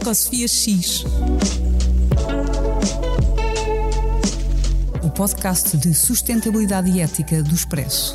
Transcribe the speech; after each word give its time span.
Ecosofia 0.00 0.46
X. 0.46 1.04
O 5.02 5.10
podcast 5.10 5.76
de 5.76 5.92
sustentabilidade 5.92 6.88
e 6.88 7.00
ética 7.00 7.42
do 7.42 7.52
Expresso. 7.52 8.14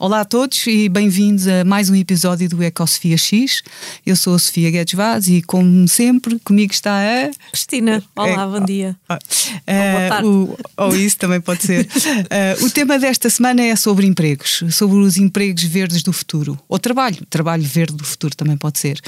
Olá 0.00 0.20
a 0.20 0.24
todos 0.24 0.64
e 0.68 0.88
bem-vindos 0.88 1.48
a 1.48 1.64
mais 1.64 1.90
um 1.90 1.94
episódio 1.96 2.48
do 2.48 2.62
Ecosofia 2.62 3.18
X. 3.18 3.64
Eu 4.06 4.14
sou 4.14 4.36
a 4.36 4.38
Sofia 4.38 4.70
Guedes 4.70 4.94
Vaz 4.94 5.26
e, 5.26 5.42
como 5.42 5.88
sempre, 5.88 6.38
comigo 6.38 6.72
está 6.72 7.00
a. 7.00 7.30
Cristina. 7.50 8.00
Olá, 8.14 8.42
é, 8.44 8.46
bom 8.46 8.64
dia. 8.64 8.96
Ah, 9.08 9.18
ah, 9.66 10.20
ou, 10.22 10.56
ou 10.76 10.94
isso 10.94 11.18
também 11.18 11.40
pode 11.40 11.64
ser. 11.64 11.84
uh, 11.84 12.62
o 12.64 12.70
tema 12.70 12.96
desta 12.96 13.28
semana 13.28 13.60
é 13.60 13.74
sobre 13.74 14.06
empregos, 14.06 14.62
sobre 14.70 14.98
os 14.98 15.16
empregos 15.16 15.64
verdes 15.64 16.04
do 16.04 16.12
futuro. 16.12 16.56
Ou 16.68 16.78
trabalho, 16.78 17.26
trabalho 17.28 17.64
verde 17.64 17.96
do 17.96 18.04
futuro 18.04 18.36
também 18.36 18.56
pode 18.56 18.78
ser. 18.78 19.00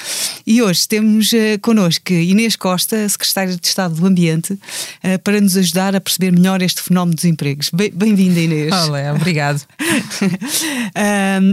E 0.44 0.60
hoje 0.60 0.88
temos 0.88 1.30
uh, 1.30 1.56
connosco 1.62 2.12
Inês 2.12 2.56
Costa, 2.56 3.08
secretária 3.08 3.56
de 3.56 3.64
Estado 3.64 3.94
do 3.94 4.04
Ambiente, 4.04 4.54
uh, 4.54 5.18
para 5.22 5.40
nos 5.40 5.56
ajudar 5.56 5.94
a 5.94 6.00
perceber 6.00 6.32
melhor 6.32 6.60
este 6.62 6.82
fenómeno 6.82 7.14
dos 7.14 7.24
empregos. 7.24 7.70
Bem-vinda, 7.72 8.40
Inês. 8.40 8.72
Olá, 8.72 9.12
obrigado. 9.14 9.64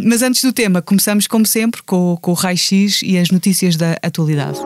Mas 0.04 0.22
antes 0.22 0.44
do 0.44 0.54
tema, 0.54 0.82
começamos 0.82 1.28
como 1.28 1.46
sempre 1.46 1.82
com, 1.84 2.18
com 2.22 2.32
o 2.32 2.34
raio-x 2.34 3.02
e 3.04 3.18
as 3.18 3.30
notícias 3.30 3.76
da 3.76 3.98
atualidade. 4.02 4.60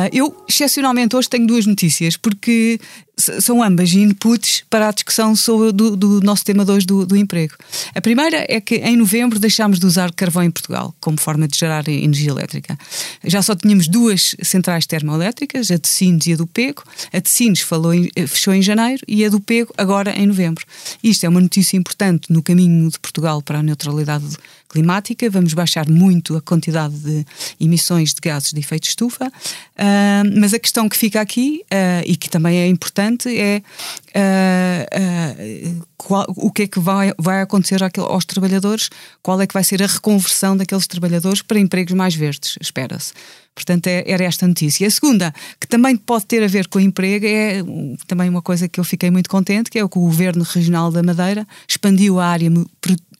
Uh, 0.00 0.08
eu, 0.12 0.44
excepcionalmente, 0.48 1.14
hoje 1.14 1.28
tenho 1.28 1.46
duas 1.46 1.66
notícias, 1.66 2.16
porque 2.16 2.80
são 3.20 3.62
ambas 3.62 3.92
inputs 3.92 4.64
para 4.70 4.88
a 4.88 4.92
discussão 4.92 5.36
sobre 5.36 5.72
do, 5.72 5.94
do 5.94 6.20
nosso 6.22 6.44
tema 6.44 6.64
de 6.64 6.72
hoje 6.72 6.86
do, 6.86 7.04
do, 7.04 7.16
emprego. 7.16 7.54
A 7.94 8.00
primeira 8.00 8.46
é 8.48 8.60
que 8.60 8.76
em 8.76 8.96
novembro 8.96 9.38
deixámos 9.38 9.78
de 9.78 9.86
usar 9.86 10.10
carvão 10.12 10.42
em 10.42 10.50
Portugal 10.50 10.94
como 11.00 11.20
forma 11.20 11.46
de 11.46 11.58
gerar 11.58 11.86
energia 11.88 12.30
elétrica. 12.30 12.78
Já 13.24 13.42
só 13.42 13.54
tínhamos 13.54 13.88
duas 13.88 14.34
centrais 14.42 14.86
termoelétricas, 14.86 15.70
a 15.70 15.76
de 15.76 15.88
Sines 15.88 16.26
e 16.26 16.32
a 16.32 16.36
do 16.36 16.46
Pego. 16.46 16.82
A 17.12 17.18
de 17.18 17.28
Sines 17.28 17.60
falou 17.60 17.92
em, 17.92 18.08
eh, 18.16 18.26
fechou 18.26 18.54
em 18.54 18.62
janeiro 18.62 19.02
e 19.06 19.24
a 19.24 19.28
do 19.28 19.40
Pego 19.40 19.72
agora 19.76 20.18
em 20.18 20.26
novembro. 20.26 20.64
Isto 21.02 21.26
é 21.26 21.28
uma 21.28 21.40
notícia 21.40 21.76
importante 21.76 22.32
no 22.32 22.42
caminho 22.42 22.90
de 22.90 22.98
Portugal 22.98 23.42
para 23.42 23.58
a 23.58 23.62
neutralidade 23.62 24.24
climática, 24.70 25.28
vamos 25.28 25.52
baixar 25.52 25.88
muito 25.88 26.36
a 26.36 26.40
quantidade 26.40 26.94
de 26.94 27.26
emissões 27.60 28.14
de 28.14 28.20
gases 28.20 28.52
de 28.52 28.60
efeito 28.60 28.84
estufa, 28.84 29.26
uh, 29.26 30.40
mas 30.40 30.54
a 30.54 30.58
questão 30.58 30.88
que 30.88 30.96
fica 30.96 31.20
aqui, 31.20 31.62
uh, 31.64 32.02
e 32.06 32.16
que 32.16 32.30
também 32.30 32.56
é 32.58 32.66
importante, 32.68 33.28
é 33.36 33.62
uh, 34.10 35.86
qual, 35.96 36.26
o 36.28 36.50
que 36.50 36.62
é 36.62 36.66
que 36.66 36.80
vai, 36.80 37.12
vai 37.18 37.42
acontecer 37.42 37.80
aos 37.82 38.24
trabalhadores, 38.24 38.90
qual 39.22 39.40
é 39.40 39.46
que 39.46 39.54
vai 39.54 39.64
ser 39.64 39.82
a 39.82 39.86
reconversão 39.86 40.56
daqueles 40.56 40.86
trabalhadores 40.86 41.42
para 41.42 41.58
empregos 41.58 41.94
mais 41.94 42.14
verdes, 42.14 42.56
espera-se. 42.60 43.12
Portanto, 43.54 43.88
é, 43.88 44.04
era 44.06 44.24
esta 44.24 44.46
notícia. 44.46 44.86
A 44.86 44.90
segunda, 44.90 45.34
que 45.60 45.66
também 45.66 45.96
pode 45.96 46.26
ter 46.26 46.42
a 46.42 46.46
ver 46.46 46.68
com 46.68 46.78
o 46.78 46.82
emprego, 46.82 47.26
é 47.26 47.62
também 48.06 48.28
uma 48.28 48.42
coisa 48.42 48.68
que 48.68 48.80
eu 48.80 48.84
fiquei 48.84 49.10
muito 49.10 49.28
contente, 49.28 49.70
que 49.70 49.78
é 49.78 49.84
o 49.84 49.88
que 49.88 49.98
o 49.98 50.02
Governo 50.02 50.44
Regional 50.44 50.90
da 50.90 51.02
Madeira 51.02 51.46
expandiu 51.68 52.18
a 52.18 52.26
área 52.26 52.50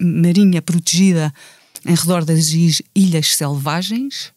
marinha 0.00 0.62
protegida 0.62 1.32
em 1.84 1.94
redor 1.94 2.24
das 2.24 2.52
ilhas 2.94 3.36
selvagens, 3.36 4.32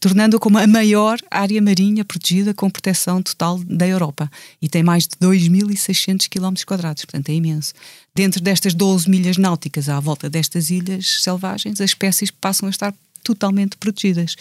tornando-a 0.00 0.40
como 0.40 0.58
a 0.58 0.66
maior 0.66 1.18
área 1.30 1.60
marinha 1.62 2.04
protegida 2.04 2.52
com 2.52 2.68
proteção 2.68 3.22
total 3.22 3.58
da 3.64 3.86
Europa. 3.86 4.30
E 4.60 4.68
tem 4.68 4.82
mais 4.82 5.04
de 5.04 5.16
2.600 5.16 6.28
km 6.28 6.54
portanto 6.66 7.28
é 7.28 7.34
imenso. 7.34 7.72
Dentro 8.14 8.40
destas 8.40 8.74
12 8.74 9.08
milhas 9.08 9.36
náuticas 9.36 9.88
à 9.88 10.00
volta 10.00 10.28
destas 10.28 10.70
ilhas 10.70 11.22
selvagens, 11.22 11.80
as 11.80 11.90
espécies 11.90 12.30
passam 12.30 12.66
a 12.66 12.70
estar 12.70 12.94
totalmente 13.22 13.76
protegidas. 13.76 14.36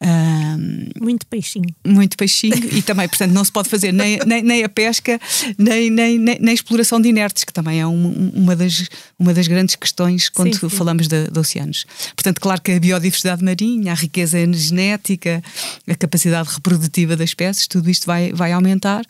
Um, 0.00 0.90
muito 1.00 1.26
peixinho. 1.26 1.74
Muito 1.84 2.16
peixinho 2.16 2.54
e 2.72 2.82
também, 2.82 3.08
portanto, 3.08 3.32
não 3.32 3.44
se 3.44 3.50
pode 3.50 3.68
fazer 3.68 3.92
nem, 3.92 4.18
nem, 4.26 4.42
nem 4.42 4.64
a 4.64 4.68
pesca, 4.68 5.20
nem, 5.58 5.90
nem, 5.90 6.18
nem, 6.18 6.38
nem, 6.38 6.50
a 6.50 6.54
exploração 6.54 7.00
de 7.00 7.08
inertes, 7.08 7.42
que 7.42 7.52
também 7.52 7.80
é 7.80 7.86
um, 7.86 8.30
uma, 8.34 8.54
das, 8.54 8.88
uma 9.18 9.34
das 9.34 9.48
grandes 9.48 9.74
questões 9.74 10.28
quando 10.28 10.54
sim, 10.54 10.68
sim. 10.68 10.76
falamos 10.76 11.08
de, 11.08 11.28
de, 11.28 11.38
oceanos. 11.38 11.84
Portanto, 12.14 12.40
claro 12.40 12.62
que 12.62 12.72
a 12.72 12.80
biodiversidade 12.80 13.42
marinha, 13.42 13.92
a 13.92 13.94
riqueza 13.94 14.38
genética, 14.52 15.42
a 15.88 15.94
capacidade 15.96 16.48
reprodutiva 16.52 17.16
das 17.16 17.30
espécies, 17.30 17.66
tudo 17.66 17.90
isto 17.90 18.06
vai, 18.06 18.32
vai 18.32 18.52
aumentar, 18.52 19.04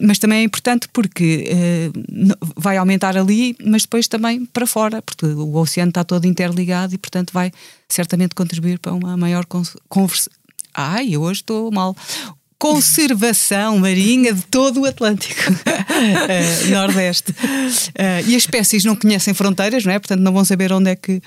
mas 0.00 0.18
também 0.18 0.38
é 0.38 0.42
importante 0.42 0.88
porque 0.92 1.50
uh, 1.52 2.50
vai 2.56 2.76
aumentar 2.76 3.16
ali, 3.16 3.54
mas 3.64 3.82
depois 3.82 4.08
também 4.08 4.46
para 4.46 4.66
fora, 4.66 5.02
porque 5.02 5.26
o 5.26 5.54
oceano 5.56 5.90
está 5.90 6.02
todo 6.04 6.24
interligado 6.24 6.94
e, 6.94 6.98
portanto, 6.98 7.32
vai 7.32 7.52
certamente 7.88 8.34
contribuir 8.34 8.78
para 8.78 8.92
uma 8.92 9.16
maior 9.16 9.44
conversa. 9.88 10.30
Ai, 10.74 11.14
eu 11.14 11.22
hoje 11.22 11.40
estou 11.40 11.70
mal 11.70 11.96
conservação 12.58 13.78
marinha 13.78 14.32
de 14.32 14.42
todo 14.42 14.80
o 14.80 14.84
Atlântico 14.86 15.52
uh, 15.52 16.70
Nordeste. 16.72 17.32
Uh, 17.32 18.26
e 18.26 18.34
as 18.34 18.42
espécies 18.42 18.84
não 18.84 18.96
conhecem 18.96 19.34
fronteiras, 19.34 19.84
não 19.84 19.92
é? 19.92 19.98
Portanto, 19.98 20.20
não 20.20 20.32
vão 20.32 20.44
saber 20.44 20.72
onde 20.72 20.90
é 20.90 20.96
que, 20.96 21.20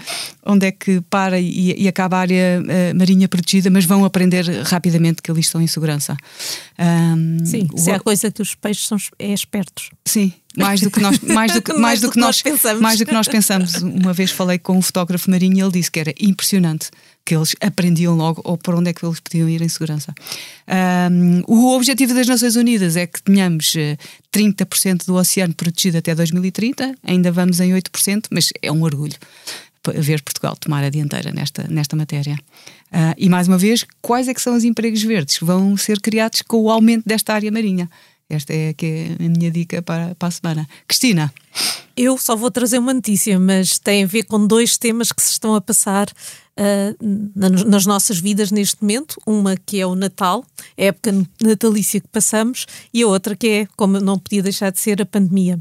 onde 0.46 0.68
é 0.68 0.72
que 0.72 1.02
para 1.02 1.40
e, 1.40 1.84
e 1.84 1.88
acaba 1.88 2.18
a 2.18 2.22
área 2.22 2.62
uh, 2.62 2.97
marinha 2.97 3.28
protegida, 3.28 3.70
mas 3.70 3.86
vão 3.86 4.03
aprender 4.03 4.46
rapidamente 4.64 5.22
que 5.22 5.30
ali 5.30 5.41
estão 5.41 5.62
em 5.62 5.68
segurança. 5.68 6.18
Um, 6.80 7.46
Sim, 7.46 7.68
o... 7.72 7.90
é 7.90 7.94
a 7.94 8.00
coisa 8.00 8.31
que 8.31 8.41
os 8.41 8.56
peixes 8.56 8.88
são 8.88 8.97
é 9.20 9.31
espertos. 9.31 9.91
Sim, 10.06 10.34
mais 10.57 10.81
do 10.81 10.89
que 10.89 10.99
nós 10.99 11.19
mais 11.19 11.53
do 11.53 11.61
que, 11.61 11.71
mais, 11.73 11.81
mais 11.81 11.99
do, 12.01 12.07
do 12.07 12.11
que, 12.11 12.19
nós, 12.19 12.41
pensamos. 12.41 12.81
mais 12.81 12.99
do 12.99 13.05
que 13.05 13.13
nós 13.13 13.27
pensamos 13.27 13.75
uma 13.75 14.13
vez 14.13 14.31
falei 14.31 14.57
com 14.57 14.77
um 14.77 14.81
fotógrafo 14.81 15.29
marinho 15.29 15.57
e 15.57 15.61
ele 15.61 15.71
disse 15.71 15.91
que 15.91 15.99
era 15.99 16.13
impressionante 16.19 16.89
que 17.25 17.35
eles 17.35 17.55
aprendiam 17.61 18.15
logo 18.15 18.41
ou 18.43 18.57
para 18.57 18.75
onde 18.75 18.89
é 18.89 18.93
que 18.93 19.05
eles 19.05 19.19
podiam 19.19 19.47
ir 19.47 19.61
em 19.61 19.69
segurança 19.69 20.13
um, 21.11 21.43
o 21.47 21.75
objetivo 21.75 22.13
das 22.13 22.27
Nações 22.27 22.55
Unidas 22.55 22.95
é 22.95 23.05
que 23.05 23.21
tenhamos 23.21 23.73
30% 24.33 25.01
eh, 25.01 25.05
do 25.05 25.15
oceano 25.15 25.53
protegido 25.53 25.97
até 25.99 26.15
2030 26.15 26.95
ainda 27.03 27.31
vamos 27.31 27.59
em 27.59 27.71
8% 27.71 28.25
mas 28.31 28.49
é 28.61 28.71
um 28.71 28.81
orgulho 28.81 29.16
ver 29.95 30.21
Portugal 30.21 30.55
tomar 30.55 30.83
a 30.83 30.89
dianteira 30.89 31.31
nesta, 31.31 31.66
nesta 31.69 31.95
matéria. 31.95 32.37
Uh, 32.91 33.16
e 33.17 33.29
mais 33.29 33.47
uma 33.47 33.57
vez, 33.57 33.85
quais 34.01 34.27
é 34.27 34.33
que 34.33 34.41
são 34.41 34.55
os 34.55 34.63
empregos 34.63 35.01
verdes 35.01 35.37
que 35.37 35.45
vão 35.45 35.77
ser 35.77 35.99
criados 36.01 36.41
com 36.41 36.57
o 36.57 36.69
aumento 36.69 37.05
desta 37.05 37.33
área 37.33 37.51
marinha? 37.51 37.89
Esta 38.29 38.53
é, 38.53 38.73
que 38.73 38.85
é 38.85 39.25
a 39.25 39.29
minha 39.29 39.50
dica 39.50 39.81
para, 39.81 40.13
para 40.16 40.28
a 40.28 40.31
semana. 40.31 40.69
Cristina. 40.88 41.34
Eu 41.97 42.17
só 42.17 42.35
vou 42.35 42.51
trazer 42.51 42.78
uma 42.78 42.94
notícia, 42.94 43.40
mas 43.40 43.79
tem 43.79 44.03
a 44.03 44.07
ver 44.07 44.23
com 44.23 44.45
dois 44.45 44.78
temas 44.78 45.12
que 45.12 45.22
se 45.22 45.31
estão 45.31 45.56
a 45.56 45.59
passar 45.59 46.07
uh, 46.07 46.95
nas 47.67 47.85
nossas 47.85 48.19
vidas 48.19 48.51
neste 48.51 48.78
momento. 48.81 49.19
Uma 49.25 49.57
que 49.57 49.81
é 49.81 49.85
o 49.85 49.95
Natal, 49.95 50.45
a 50.78 50.84
época 50.84 51.12
natalícia 51.41 52.00
que 52.00 52.07
passamos, 52.07 52.67
e 52.94 53.01
a 53.01 53.07
outra 53.07 53.35
que 53.35 53.47
é, 53.47 53.67
como 53.75 54.00
não 54.00 54.19
podia 54.19 54.44
deixar 54.44 54.72
de 54.72 54.79
ser, 54.79 55.01
a 55.01 55.06
pandemia. 55.06 55.59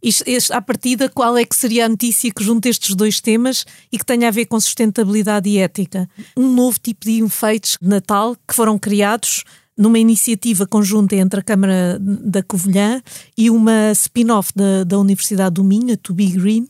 Isto, 0.00 0.22
este, 0.26 0.52
à 0.52 0.62
partida, 0.62 1.08
qual 1.08 1.36
é 1.36 1.44
que 1.44 1.56
seria 1.56 1.86
a 1.86 1.88
notícia 1.88 2.30
que 2.32 2.44
junta 2.44 2.68
estes 2.68 2.94
dois 2.94 3.20
temas 3.20 3.66
e 3.90 3.98
que 3.98 4.06
tenha 4.06 4.28
a 4.28 4.30
ver 4.30 4.46
com 4.46 4.60
sustentabilidade 4.60 5.48
e 5.48 5.58
ética? 5.58 6.08
Um 6.36 6.52
novo 6.52 6.78
tipo 6.78 7.04
de 7.04 7.18
enfeites 7.18 7.76
de 7.82 7.88
Natal 7.88 8.36
que 8.46 8.54
foram 8.54 8.78
criados 8.78 9.42
numa 9.78 9.98
iniciativa 9.98 10.66
conjunta 10.66 11.14
entre 11.14 11.38
a 11.38 11.42
Câmara 11.42 11.96
da 12.00 12.42
Covilhã 12.42 13.00
e 13.36 13.48
uma 13.48 13.92
spin-off 13.92 14.52
da, 14.54 14.82
da 14.82 14.98
Universidade 14.98 15.54
do 15.54 15.62
Minho, 15.64 15.94
a 15.94 15.96
To 15.96 16.12
Be 16.12 16.30
Green, 16.30 16.66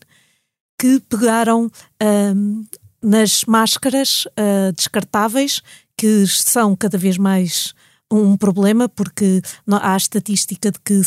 que 0.79 1.01
pegaram 1.09 1.71
um, 2.03 2.65
nas 3.03 3.45
máscaras 3.45 4.27
uh, 4.27 4.73
descartáveis, 4.77 5.63
que 5.97 6.27
são 6.27 6.77
cada 6.77 6.99
vez 6.99 7.17
mais 7.17 7.75
um 8.13 8.37
problema, 8.37 8.89
porque 8.89 9.41
há 9.71 9.95
a 9.95 9.97
estatística 9.97 10.71
de 10.71 10.79
que 10.79 11.01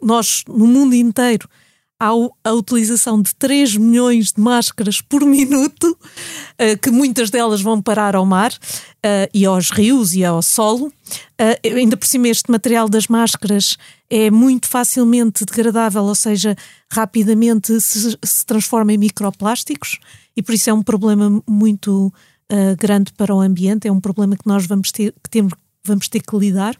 nós, 0.00 0.44
no 0.48 0.66
mundo 0.66 0.94
inteiro, 0.94 1.48
a 1.98 2.52
utilização 2.52 3.22
de 3.22 3.34
3 3.36 3.76
milhões 3.76 4.32
de 4.32 4.40
máscaras 4.40 5.00
por 5.00 5.24
minuto, 5.26 5.84
uh, 5.92 6.78
que 6.80 6.90
muitas 6.90 7.30
delas 7.30 7.60
vão 7.60 7.80
parar 7.80 8.16
ao 8.16 8.26
mar 8.26 8.52
uh, 8.52 9.30
e 9.32 9.46
aos 9.46 9.70
rios 9.70 10.14
e 10.14 10.24
ao 10.24 10.42
solo. 10.42 10.86
Uh, 10.86 11.76
ainda 11.76 11.96
por 11.96 12.06
cima, 12.06 12.28
este 12.28 12.50
material 12.50 12.88
das 12.88 13.06
máscaras 13.06 13.76
é 14.10 14.30
muito 14.30 14.68
facilmente 14.68 15.44
degradável, 15.44 16.04
ou 16.04 16.14
seja, 16.14 16.56
rapidamente 16.90 17.80
se, 17.80 18.18
se 18.22 18.46
transforma 18.46 18.92
em 18.92 18.98
microplásticos 18.98 19.98
e 20.36 20.42
por 20.42 20.54
isso 20.54 20.68
é 20.70 20.72
um 20.72 20.82
problema 20.82 21.42
muito 21.48 22.12
grande 22.78 23.10
para 23.14 23.34
o 23.34 23.40
ambiente, 23.40 23.88
é 23.88 23.92
um 23.92 24.00
problema 24.00 24.36
que 24.36 24.46
nós 24.46 24.66
vamos 24.66 24.92
ter 24.92 25.12
que, 25.12 25.30
temos, 25.30 25.54
vamos 25.84 26.08
ter 26.08 26.20
que 26.20 26.36
lidar. 26.36 26.76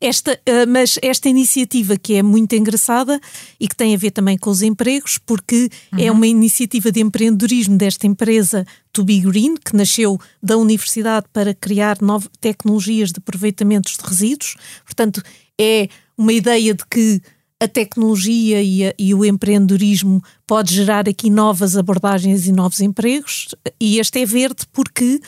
Esta, 0.00 0.32
uh, 0.32 0.68
mas 0.68 0.98
esta 1.02 1.28
iniciativa 1.28 1.96
que 1.96 2.14
é 2.14 2.22
muito 2.22 2.54
engraçada 2.54 3.20
e 3.58 3.68
que 3.68 3.76
tem 3.76 3.94
a 3.94 3.98
ver 3.98 4.10
também 4.10 4.36
com 4.36 4.50
os 4.50 4.62
empregos, 4.62 5.18
porque 5.18 5.68
é 5.92 5.96
uhum. 5.96 6.06
é 6.06 6.10
uma 6.12 6.26
iniciativa 6.26 6.90
de 6.90 7.00
empreendedorismo 7.00 7.76
desta 7.76 8.06
empresa 8.06 8.66
To 8.92 9.04
Be 9.04 9.20
Green, 9.20 9.56
que 9.56 9.76
nasceu 9.76 10.18
da 10.42 10.56
universidade 10.56 11.26
para 11.32 11.54
criar 11.54 12.00
novas 12.00 12.30
tecnologias 12.40 13.10
de 13.10 13.18
aproveitamentos 13.18 13.96
de 13.96 14.04
resíduos. 14.04 14.56
Portanto, 14.84 15.22
é 15.58 15.88
uma 16.16 16.32
ideia 16.32 16.74
de 16.74 16.84
que 16.90 17.20
a 17.60 17.66
tecnologia 17.66 18.62
e, 18.62 18.86
a, 18.86 18.94
e, 18.98 19.14
o 19.14 19.24
empreendedorismo 19.24 20.22
pode 20.46 20.74
gerar 20.74 21.08
aqui 21.08 21.30
novas 21.30 21.76
abordagens 21.76 22.46
e 22.46 22.52
novos 22.52 22.80
empregos. 22.80 23.54
E 23.80 23.98
este 23.98 24.20
é 24.20 24.26
verde 24.26 24.66
porque 24.72 25.20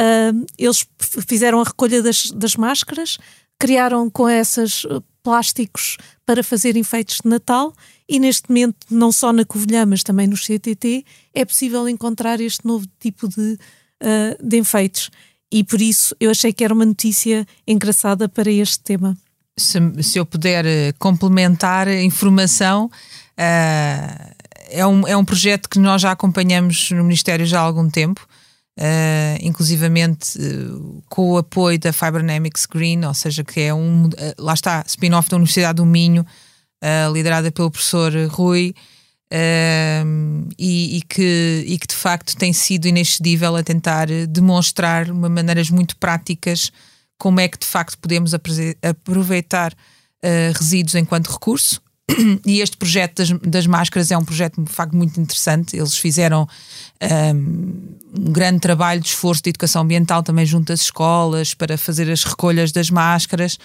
uh, 0.00 0.46
eles 0.58 0.86
fizeram 1.26 1.60
a 1.60 1.64
recolha 1.64 2.02
das, 2.02 2.30
das 2.30 2.54
máscaras, 2.54 3.18
criaram 3.60 4.08
com 4.08 4.26
essas 4.26 4.84
uh, 4.84 5.04
plásticos 5.22 5.98
para 6.24 6.42
fazer 6.42 6.76
enfeites 6.76 7.18
de 7.22 7.28
Natal 7.28 7.72
e 8.08 8.18
neste 8.18 8.48
momento, 8.48 8.76
não 8.90 9.12
só 9.12 9.32
na 9.32 9.44
Covilhã, 9.44 9.84
mas 9.86 10.02
também 10.02 10.26
no 10.26 10.34
CTT, 10.34 11.04
é 11.34 11.44
possível 11.44 11.88
encontrar 11.88 12.40
este 12.40 12.66
novo 12.66 12.86
tipo 12.98 13.28
de, 13.28 13.58
uh, 14.02 14.42
de 14.42 14.58
enfeites. 14.58 15.10
E 15.52 15.62
por 15.62 15.80
isso 15.80 16.16
eu 16.18 16.30
achei 16.30 16.52
que 16.52 16.64
era 16.64 16.72
uma 16.72 16.86
notícia 16.86 17.46
engraçada 17.66 18.28
para 18.28 18.50
este 18.50 18.80
tema. 18.80 19.16
Se, 19.58 19.78
se 20.02 20.18
eu 20.18 20.24
puder 20.24 20.64
uh, 20.64 20.94
complementar 20.98 21.86
a 21.86 22.02
informação, 22.02 22.86
uh, 22.86 24.34
é, 24.70 24.86
um, 24.86 25.06
é 25.06 25.16
um 25.16 25.24
projeto 25.24 25.68
que 25.68 25.78
nós 25.78 26.00
já 26.00 26.12
acompanhamos 26.12 26.90
no 26.92 27.04
Ministério 27.04 27.44
já 27.44 27.60
há 27.60 27.62
algum 27.62 27.90
tempo 27.90 28.26
uh, 28.80 29.38
inclusivamente 29.42 30.38
uh, 30.38 31.02
com 31.08 31.32
o 31.32 31.38
apoio 31.38 31.78
da 31.78 31.92
Fibronamics 31.92 32.64
Green, 32.66 33.04
ou 33.04 33.12
seja, 33.12 33.44
que 33.44 33.60
é 33.60 33.74
um, 33.74 34.06
uh, 34.06 34.10
lá 34.38 34.54
está, 34.54 34.82
spin-off 34.86 35.28
da 35.28 35.36
Universidade 35.36 35.76
do 35.76 35.86
Minho, 35.86 36.24
liderada 37.12 37.52
pelo 37.52 37.70
professor 37.70 38.10
Rui, 38.30 38.74
e, 40.58 40.96
e, 40.96 41.02
que, 41.02 41.64
e 41.66 41.78
que 41.78 41.86
de 41.86 41.94
facto 41.94 42.34
tem 42.38 42.54
sido 42.54 42.86
inexcedível 42.86 43.54
a 43.54 43.62
tentar 43.62 44.06
demonstrar 44.26 45.04
de 45.04 45.12
maneiras 45.12 45.68
muito 45.68 45.94
práticas 45.98 46.72
como 47.18 47.38
é 47.38 47.48
que 47.48 47.58
de 47.58 47.66
facto 47.66 47.98
podemos 47.98 48.32
aproveitar 48.82 49.74
resíduos 50.54 50.94
enquanto 50.94 51.30
recurso 51.30 51.82
e 52.46 52.60
este 52.60 52.76
projeto 52.76 53.16
das, 53.16 53.30
das, 53.42 53.66
máscaras 53.66 54.10
é 54.10 54.18
um 54.18 54.24
projeto 54.24 54.62
de 54.62 54.70
facto 54.70 54.96
muito 54.96 55.20
interessante. 55.20 55.76
Eles 55.76 55.96
fizeram 55.96 56.48
um, 57.02 57.36
um, 58.18 58.32
grande 58.32 58.60
trabalho 58.60 59.00
de 59.00 59.08
esforço 59.08 59.42
de 59.42 59.50
educação 59.50 59.82
ambiental 59.82 60.22
também 60.22 60.46
junto 60.46 60.72
às 60.72 60.82
escolas 60.82 61.54
para 61.54 61.76
fazer 61.76 62.10
as 62.10 62.24
recolhas 62.24 62.72
das 62.72 62.90
máscaras. 62.90 63.58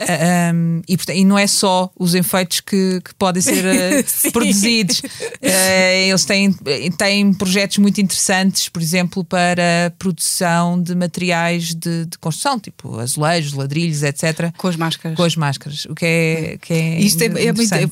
Um, 0.00 0.82
e, 0.88 0.98
e, 1.12 1.24
não 1.24 1.38
é 1.38 1.46
só 1.46 1.88
os 1.96 2.14
efeitos 2.14 2.60
que, 2.60 3.00
que 3.00 3.14
podem 3.14 3.40
ser 3.40 3.62
uh, 3.64 4.32
produzidos. 4.32 4.98
Uh, 4.98 6.08
eles 6.08 6.24
têm, 6.24 6.52
têm 6.98 7.32
projetos 7.32 7.78
muito 7.78 8.00
interessantes, 8.00 8.68
por 8.68 8.82
exemplo, 8.82 9.24
para 9.24 9.86
a 9.86 9.90
produção 9.90 10.82
de 10.82 10.96
materiais 10.96 11.74
de, 11.74 12.06
de, 12.06 12.18
construção, 12.18 12.58
tipo 12.58 12.98
azulejos, 12.98 13.52
ladrilhos, 13.52 14.02
etc. 14.02 14.52
Com 14.56 14.66
as 14.66 14.74
máscaras. 14.74 15.16
Com 15.16 15.22
as 15.22 15.36
máscaras. 15.36 15.84
O 15.84 15.94
que 15.94 16.04
é, 16.04 16.58
que 16.60 16.72
é 16.72 17.00
Isto 17.00 17.22
é, 17.22 17.26
é 17.26 17.52
muito. 17.52 17.72
É, 17.72 17.86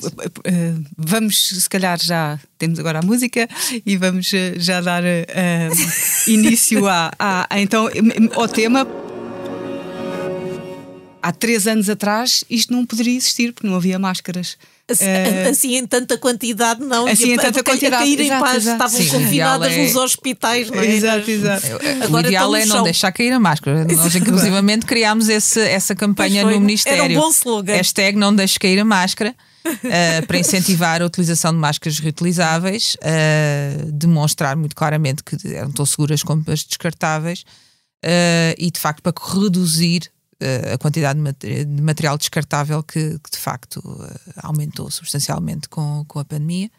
vamos, 0.99 1.51
se 1.51 1.69
calhar, 1.71 2.01
já 2.03 2.37
temos 2.59 2.81
agora 2.81 2.99
a 2.99 3.03
música 3.03 3.49
e 3.87 3.97
vamos 3.97 4.29
já 4.57 4.81
dar 4.81 5.05
início 6.27 6.89
a, 6.89 7.13
a, 7.17 7.47
a, 7.49 7.61
então, 7.61 7.89
ao 8.35 8.49
tema 8.49 8.85
há 11.23 11.33
três 11.33 11.67
anos 11.67 11.89
atrás 11.89 12.45
isto 12.51 12.73
não 12.73 12.85
poderia 12.85 13.17
existir 13.17 13.53
porque 13.53 13.67
não 13.67 13.77
havia 13.77 13.99
máscaras. 13.99 14.59
Assim, 14.91 15.05
uh, 15.05 15.49
assim 15.51 15.77
em 15.77 15.87
tanta 15.87 16.19
quantidade, 16.19 16.83
não. 16.85 17.07
Assim 17.07 17.33
em 17.33 17.37
tanta 17.37 17.63
quantidade. 17.63 17.95
A 17.95 17.99
cair 17.99 18.21
em 18.21 18.29
paz, 18.29 18.67
estavam 18.67 19.01
Sim, 19.01 19.09
confinadas 19.09 19.73
é... 19.73 19.83
nos 19.85 19.97
hospitais, 19.97 20.71
não 20.71 20.81
é? 20.81 20.87
Exato, 20.87 21.31
exato. 21.31 21.67
Agora 22.03 22.27
o 22.27 22.29
ideal 22.29 22.57
é 22.57 22.67
não 22.67 22.83
deixar 22.83 23.13
cair 23.13 23.33
a 23.33 23.39
máscara. 23.39 23.85
Nós, 23.85 24.15
inclusivamente, 24.15 24.85
criámos 24.85 25.29
esse, 25.29 25.61
essa 25.61 25.95
campanha 25.95 26.45
no 26.45 26.61
Ministério. 26.61 27.05
Era 27.05 27.13
um 27.13 27.23
bom 27.23 27.31
slogan. 27.31 27.73
Hashtag 27.73 28.19
não 28.19 28.35
deixe 28.35 28.59
cair 28.59 28.81
a 28.81 28.85
máscara. 28.85 29.35
Uh, 29.65 30.27
para 30.27 30.39
incentivar 30.39 31.01
a 31.01 31.07
utilização 31.07 31.53
de 31.53 31.59
máscaras 31.59 32.01
reutilizáveis, 32.01 32.97
uh, 32.97 33.93
demonstrar 33.93 34.57
muito 34.57 34.75
claramente 34.75 35.23
que 35.23 35.37
eram 35.55 35.71
tão 35.71 35.87
seguras 35.87 36.25
como 36.25 36.43
as 36.49 36.65
descartáveis 36.65 37.45
uh, 38.05 38.55
e 38.59 38.73
de 38.73 38.81
facto 38.81 39.01
para 39.03 39.13
reduzir 39.41 40.11
a 40.73 40.79
quantidade 40.79 41.19
de 41.21 41.83
material 41.83 42.19
descartável 42.19 42.83
que, 42.83 43.19
que 43.19 43.31
de 43.31 43.39
facto 43.39 43.81
eh, 44.03 44.33
aumentou 44.37 44.91
substancialmente 44.91 45.69
com, 45.69 46.05
com 46.07 46.19
a 46.19 46.25
pandemia. 46.25 46.71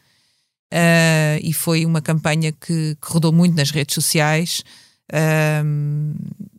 Uh, 0.73 1.37
e 1.43 1.53
foi 1.53 1.85
uma 1.85 2.01
campanha 2.01 2.51
que, 2.51 2.95
que, 2.95 3.07
rodou 3.07 3.31
muito 3.31 3.55
nas 3.55 3.69
redes 3.69 3.93
sociais 3.93 4.63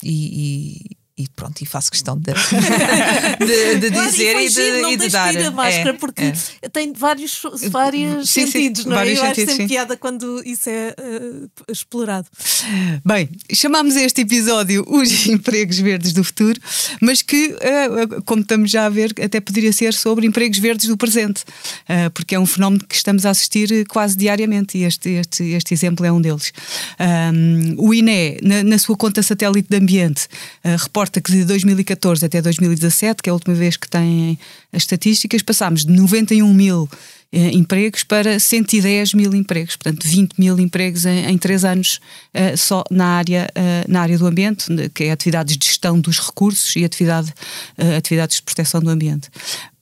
e, 0.05 0.97
e 1.17 1.29
pronto, 1.29 1.63
e 1.63 1.67
faço 1.67 1.93
questão 1.93 2.19
de, 2.19 2.33
de, 3.39 3.79
de 3.79 3.91
dizer 3.91 4.37
e, 4.37 4.49
de, 4.49 4.83
não 4.83 4.91
e 4.91 4.97
de 4.97 5.09
dar. 5.11 5.37
a 5.37 5.51
máscara, 5.53 5.91
é, 5.91 5.93
porque 5.93 6.33
é. 6.61 6.69
tem 6.69 6.93
vários, 6.93 7.41
vários 7.71 8.29
sim, 8.29 8.47
sentidos, 8.47 8.83
sim, 8.83 8.89
não 8.89 8.97
é? 8.97 8.99
Vários 8.99 9.19
Eu 9.21 9.25
sentidos, 9.27 9.49
acho 9.49 9.57
sempre 9.57 9.69
piada 9.69 9.97
quando 9.97 10.43
isso 10.45 10.69
é 10.69 10.93
uh, 10.99 11.51
explorado. 11.71 12.27
Bem, 13.05 13.29
chamamos 13.53 13.95
este 13.95 14.23
episódio 14.23 14.85
Os 14.89 15.27
Empregos 15.29 15.79
Verdes 15.79 16.13
do 16.13 16.25
Futuro, 16.25 16.61
mas 17.01 17.23
que, 17.23 17.51
uh, 17.53 18.23
como 18.25 18.43
estamos 18.43 18.69
já 18.69 18.87
a 18.87 18.89
ver, 18.89 19.15
até 19.23 19.41
poderia 19.41 19.73
ser 19.73 19.95
sobre 19.95 20.27
empregos 20.27 20.59
verdes 20.59 20.89
do 20.89 20.97
presente, 20.97 21.43
uh, 21.43 22.11
porque 22.13 22.35
é 22.35 22.41
um 22.41 22.47
fenómeno 22.47 22.85
que 22.89 22.95
estamos 22.97 23.25
a 23.25 23.31
assistir 23.31 23.87
quase 23.87 24.17
diariamente 24.17 24.79
e 24.79 24.83
este, 24.83 25.11
este, 25.11 25.45
este 25.45 25.75
exemplo 25.75 26.05
é 26.05 26.11
um 26.11 26.21
deles. 26.21 26.53
Um, 26.99 27.77
o 27.79 27.95
INE, 27.95 28.39
na, 28.43 28.65
na, 28.65 28.79
sua 28.79 28.97
conta 28.97 29.23
satélite 29.23 29.69
de 29.71 29.77
ambiente, 29.77 30.27
reporta 30.65 31.04
que 31.11 31.31
de 31.31 31.45
2014 31.45 32.25
até 32.25 32.41
2017, 32.41 33.23
que 33.23 33.29
é 33.29 33.33
a 33.33 33.35
última 33.35 33.55
vez 33.55 33.77
que 33.77 33.89
têm 33.89 34.39
as 34.73 34.83
estatísticas, 34.83 35.43
passámos 35.43 35.85
de 35.85 35.93
91 35.93 36.53
mil 36.53 36.89
eh, 37.33 37.51
empregos 37.53 38.05
para 38.05 38.39
110 38.39 39.15
mil 39.15 39.35
empregos, 39.35 39.75
portanto 39.75 40.07
20 40.07 40.35
mil 40.39 40.57
empregos 40.61 41.05
em, 41.05 41.27
em 41.27 41.37
três 41.37 41.65
anos 41.65 41.99
eh, 42.33 42.57
só 42.57 42.85
na 42.91 43.07
área, 43.07 43.51
eh, 43.57 43.85
na 43.89 44.03
área 44.03 44.17
do 44.17 44.25
ambiente, 44.25 44.67
que 44.95 45.05
é 45.05 45.11
atividades 45.11 45.57
de 45.57 45.67
gestão 45.67 45.99
dos 45.99 46.21
recursos 46.21 46.77
e 46.77 46.85
atividade, 46.85 47.35
atividades 47.97 48.37
de 48.37 48.43
proteção 48.43 48.81
do 48.81 48.89
ambiente 48.89 49.29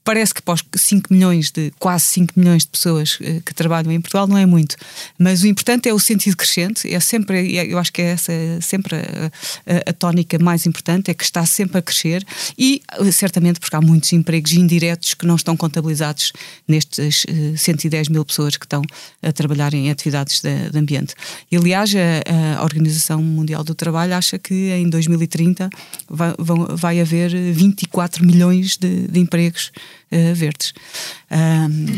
parece 0.05 0.35
que 0.35 0.43
para 0.43 0.55
os 0.55 0.65
5 0.75 1.13
milhões 1.13 1.51
de 1.51 1.73
quase 1.79 2.05
5 2.07 2.33
milhões 2.37 2.65
de 2.65 2.71
pessoas 2.71 3.19
eh, 3.21 3.41
que 3.45 3.55
trabalham 3.55 3.93
em 3.93 4.01
Portugal 4.01 4.27
não 4.27 4.37
é 4.37 4.47
muito, 4.47 4.77
mas 5.19 5.43
o 5.43 5.47
importante 5.47 5.89
é 5.89 5.95
o 5.95 5.99
sentido 5.99 6.37
crescente, 6.37 6.93
é 6.93 6.99
sempre, 7.01 7.55
eu 7.55 7.79
acho 7.79 7.93
que 7.93 8.03
é 8.03 8.07
essa 8.07 8.33
sempre 8.61 8.97
a, 8.97 9.27
a, 9.67 9.91
a 9.91 9.93
tónica 9.93 10.39
mais 10.39 10.67
importante, 10.67 11.11
é 11.11 11.15
que 11.15 11.25
está 11.25 11.45
sempre 11.47 11.79
a 11.79 11.83
crescer 11.83 12.25
e 12.59 12.83
eh, 12.99 13.11
certamente 13.13 13.61
porque 13.61 13.77
há 13.77 13.81
muitos 13.81 14.13
empregos 14.13 14.53
indiretos 14.53 15.15
que 15.15 15.27
não 15.27 15.37
estão 15.37 15.57
contabilizados 15.57 16.33
nestes 16.67 17.25
110 17.57 18.09
eh, 18.09 18.13
mil 18.13 18.25
pessoas 18.25 18.57
que 18.57 18.67
estão 18.67 18.83
a 19.23 19.33
trabalhar 19.33 19.73
em 19.75 19.91
atividades 19.91 20.41
de, 20.41 20.71
de 20.71 20.79
ambiente. 20.79 21.15
E, 21.51 21.57
aliás, 21.57 21.93
a, 21.95 22.59
a, 22.59 22.63
Organização 22.63 23.23
Mundial 23.23 23.63
do 23.65 23.75
Trabalho 23.75 24.15
acha 24.15 24.39
que 24.39 24.71
em 24.71 24.89
2030 24.89 25.71
vai, 26.09 26.35
vai 26.39 27.01
haver 27.01 27.31
24 27.53 28.25
milhões 28.25 28.77
de, 28.77 29.07
de 29.09 29.21
empregos 29.21 29.71
uh, 30.13 30.35
verdes. 30.35 30.75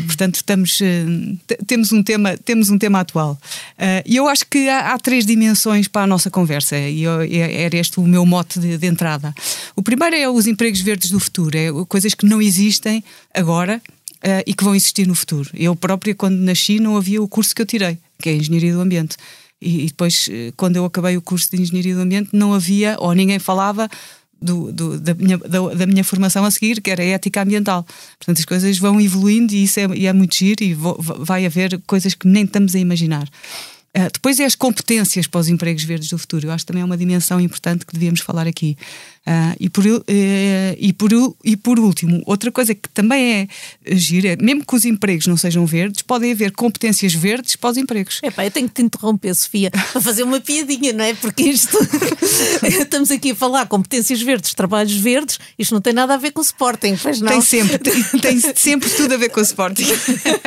portanto, 0.07 0.35
estamos, 0.35 0.79
uh, 0.79 1.55
temos, 1.67 1.91
um 1.91 2.01
tema, 2.01 2.37
temos 2.37 2.69
um 2.69 2.77
tema 2.77 3.01
atual. 3.01 3.37
Uh, 3.77 4.01
e 4.05 4.15
eu 4.15 4.27
acho 4.27 4.45
que 4.47 4.69
há, 4.69 4.93
há, 4.93 4.97
três 4.97 5.25
dimensões 5.25 5.87
para 5.87 6.03
a 6.03 6.07
nossa 6.07 6.31
conversa, 6.31 6.77
e 6.77 7.03
eu, 7.03 7.21
era 7.21 7.75
este 7.75 7.99
o 7.99 8.03
meu 8.03 8.25
mote 8.25 8.59
de, 8.59 8.77
de, 8.77 8.87
entrada. 8.87 9.33
O 9.75 9.83
primeiro 9.83 10.15
é 10.15 10.29
os 10.29 10.47
empregos 10.47 10.79
verdes 10.81 11.11
do 11.11 11.19
futuro, 11.19 11.57
é 11.57 11.67
coisas 11.87 12.13
que 12.13 12.25
não 12.25 12.41
existem 12.41 13.03
agora. 13.33 13.81
e 14.47 14.53
que 14.55 14.63
vão 14.63 14.73
existir 14.73 15.05
no 15.05 15.13
futuro. 15.13 15.47
Eu 15.53 15.75
própria, 15.75 16.15
quando 16.15 16.37
nasci, 16.37 16.79
não 16.79 16.97
havia 16.97 17.21
o 17.21 17.27
curso 17.27 17.53
que 17.53 17.61
eu 17.61 17.65
tirei, 17.65 17.99
que 18.19 18.29
é 18.29 18.33
Engenharia 18.33 18.73
do 18.73 18.81
Ambiente. 18.81 19.17
E 19.61 19.85
depois, 19.85 20.27
quando 20.57 20.77
eu 20.77 20.85
acabei 20.85 21.15
o 21.15 21.21
curso 21.21 21.47
de 21.51 21.61
Engenharia 21.61 21.93
do 21.93 22.01
Ambiente, 22.01 22.29
não 22.33 22.51
havia, 22.51 22.95
ou 22.99 23.13
ninguém 23.13 23.37
falava 23.37 23.87
do, 24.45 24.71
do, 24.71 24.99
da, 24.99 25.13
minha, 25.13 25.37
da, 25.37 25.59
da, 25.73 25.85
minha 25.85 26.03
formação 26.03 26.45
a 26.45 26.51
seguir, 26.51 26.81
que 26.81 26.91
era 26.91 27.01
a 27.01 27.05
ética 27.05 27.41
ambiental. 27.41 27.85
Portanto, 28.17 28.39
as 28.39 28.45
coisas 28.45 28.77
vão 28.77 29.01
evoluindo 29.01 29.53
e 29.53 29.63
isso 29.63 29.79
é, 29.79 29.87
e 29.95 30.05
é 30.05 30.13
muito 30.13 30.35
giro 30.35 30.63
e 30.63 30.73
vai 30.73 31.45
haver 31.45 31.81
coisas 31.85 32.13
que 32.13 32.27
nem 32.27 32.43
estamos 32.43 32.75
a 32.75 32.79
imaginar. 32.79 33.27
Uh, 33.95 34.11
depois 34.11 34.39
é 34.41 34.45
as 34.45 34.55
competências 34.55 35.25
para 35.25 35.39
os 35.39 35.47
empregos 35.47 35.83
verdes 35.83 36.09
do 36.09 36.17
futuro. 36.17 36.47
Eu 36.47 36.51
acho 36.51 36.65
que 36.65 36.67
também 36.67 36.81
é 36.81 36.85
uma 36.85 36.97
dimensão 36.97 37.39
importante 37.39 37.85
que 37.85 37.93
devíamos 37.93 38.19
falar 38.19 38.45
aqui. 38.45 38.75
Uh, 39.25 39.55
e, 39.59 39.69
por, 39.69 39.85
uh, 39.85 40.03
e, 40.07 40.93
por, 40.93 41.09
e 41.43 41.57
por 41.57 41.79
último, 41.79 42.21
outra 42.25 42.51
coisa 42.51 42.75
que 42.75 42.89
também 42.89 43.49
é 43.85 43.95
gira, 43.95 44.33
é, 44.33 44.35
mesmo 44.35 44.63
que 44.63 44.75
os 44.75 44.85
empregos 44.85 45.25
não 45.25 45.37
sejam 45.37 45.65
verdes, 45.65 46.01
podem 46.01 46.31
haver 46.31 46.51
competências 46.51 47.13
verdes 47.13 47.55
para 47.55 47.71
os 47.71 47.77
empregos. 47.77 48.19
É 48.21 48.29
pá, 48.29 48.45
eu 48.45 48.51
tenho 48.51 48.67
que 48.67 48.75
te 48.75 48.81
interromper, 48.83 49.33
Sofia, 49.33 49.71
para 49.71 50.01
fazer 50.01 50.23
uma 50.23 50.39
piadinha, 50.39 50.93
não 50.93 51.03
é? 51.03 51.13
Porque 51.13 51.43
isto. 51.43 51.75
Estamos 52.61 53.09
aqui 53.09 53.31
a 53.31 53.35
falar 53.35 53.65
competências 53.65 54.21
verdes, 54.21 54.53
trabalhos 54.53 54.93
verdes, 54.93 55.39
isto 55.57 55.73
não 55.73 55.81
tem 55.81 55.93
nada 55.93 56.13
a 56.13 56.17
ver 56.17 56.31
com 56.31 56.41
o 56.41 56.43
Sporting, 56.43 56.95
pois 57.01 57.19
não? 57.19 57.31
Tem 57.31 57.41
sempre, 57.41 57.79
tem, 57.79 58.03
tem 58.19 58.39
sempre 58.55 58.89
tudo 58.89 59.13
a 59.13 59.17
ver 59.17 59.29
com 59.29 59.39
o 59.39 59.43
Sporting. 59.43 59.85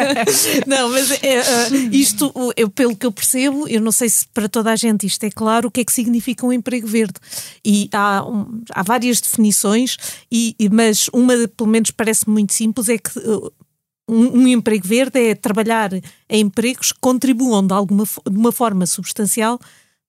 não, 0.69 0.91
mas 0.91 1.11
é, 1.11 1.43
isto, 1.91 2.33
eu, 2.57 2.69
pelo 2.69 2.95
que 2.95 3.07
eu 3.07 3.11
percebo, 3.11 3.38
eu 3.39 3.81
não 3.81 3.93
sei 3.93 4.09
se 4.09 4.27
para 4.29 4.49
toda 4.49 4.73
a 4.73 4.77
gente 4.77 5.07
isto 5.07 5.25
é 5.25 5.31
claro, 5.31 5.69
o 5.69 5.71
que 5.71 5.81
é 5.81 5.85
que 5.85 5.93
significa 5.93 6.47
um 6.47 6.53
emprego 6.53 6.87
verde. 6.87 7.15
E 7.65 7.89
há. 7.93 8.25
Um, 8.27 8.63
há 8.71 8.83
várias 8.83 9.21
definições, 9.21 9.97
e, 10.31 10.55
mas 10.71 11.09
uma, 11.13 11.35
pelo 11.49 11.69
menos, 11.69 11.91
parece 11.91 12.29
muito 12.29 12.53
simples: 12.53 12.89
é 12.89 12.99
que 12.99 13.19
uh, 13.19 13.53
um, 14.09 14.39
um, 14.39 14.49
emprego 14.49 14.87
verde 14.87 15.21
é 15.21 15.35
trabalhar 15.35 15.93
em 15.93 16.41
empregos 16.41 16.93
que 16.93 17.01
contribuam 17.01 17.67
de 17.67 17.75
alguma 17.75 18.05
de 18.05 18.37
uma 18.37 18.53
forma 18.53 18.87
substancial 18.87 19.59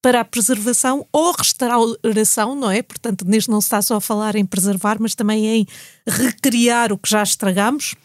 para 0.01 0.21
a 0.21 0.25
preservação 0.25 1.05
ou 1.12 1.33
restauração, 1.33 2.55
não 2.55 2.71
é? 2.71 2.81
Portanto, 2.81 3.25
neste 3.25 3.51
não 3.51 3.59
se 3.59 3.65
está 3.65 3.81
só 3.81 3.98
a 3.98 4.01
falar 4.01 4.36
em 4.36 4.45
preservar, 4.45 4.98
mas 5.00 5.13
também 5.13 5.45
em 5.45 5.67
recriar 6.07 6.93
o 6.93 6.98
que 6.98 7.09
já 7.09 7.21
estragamos 7.21 7.95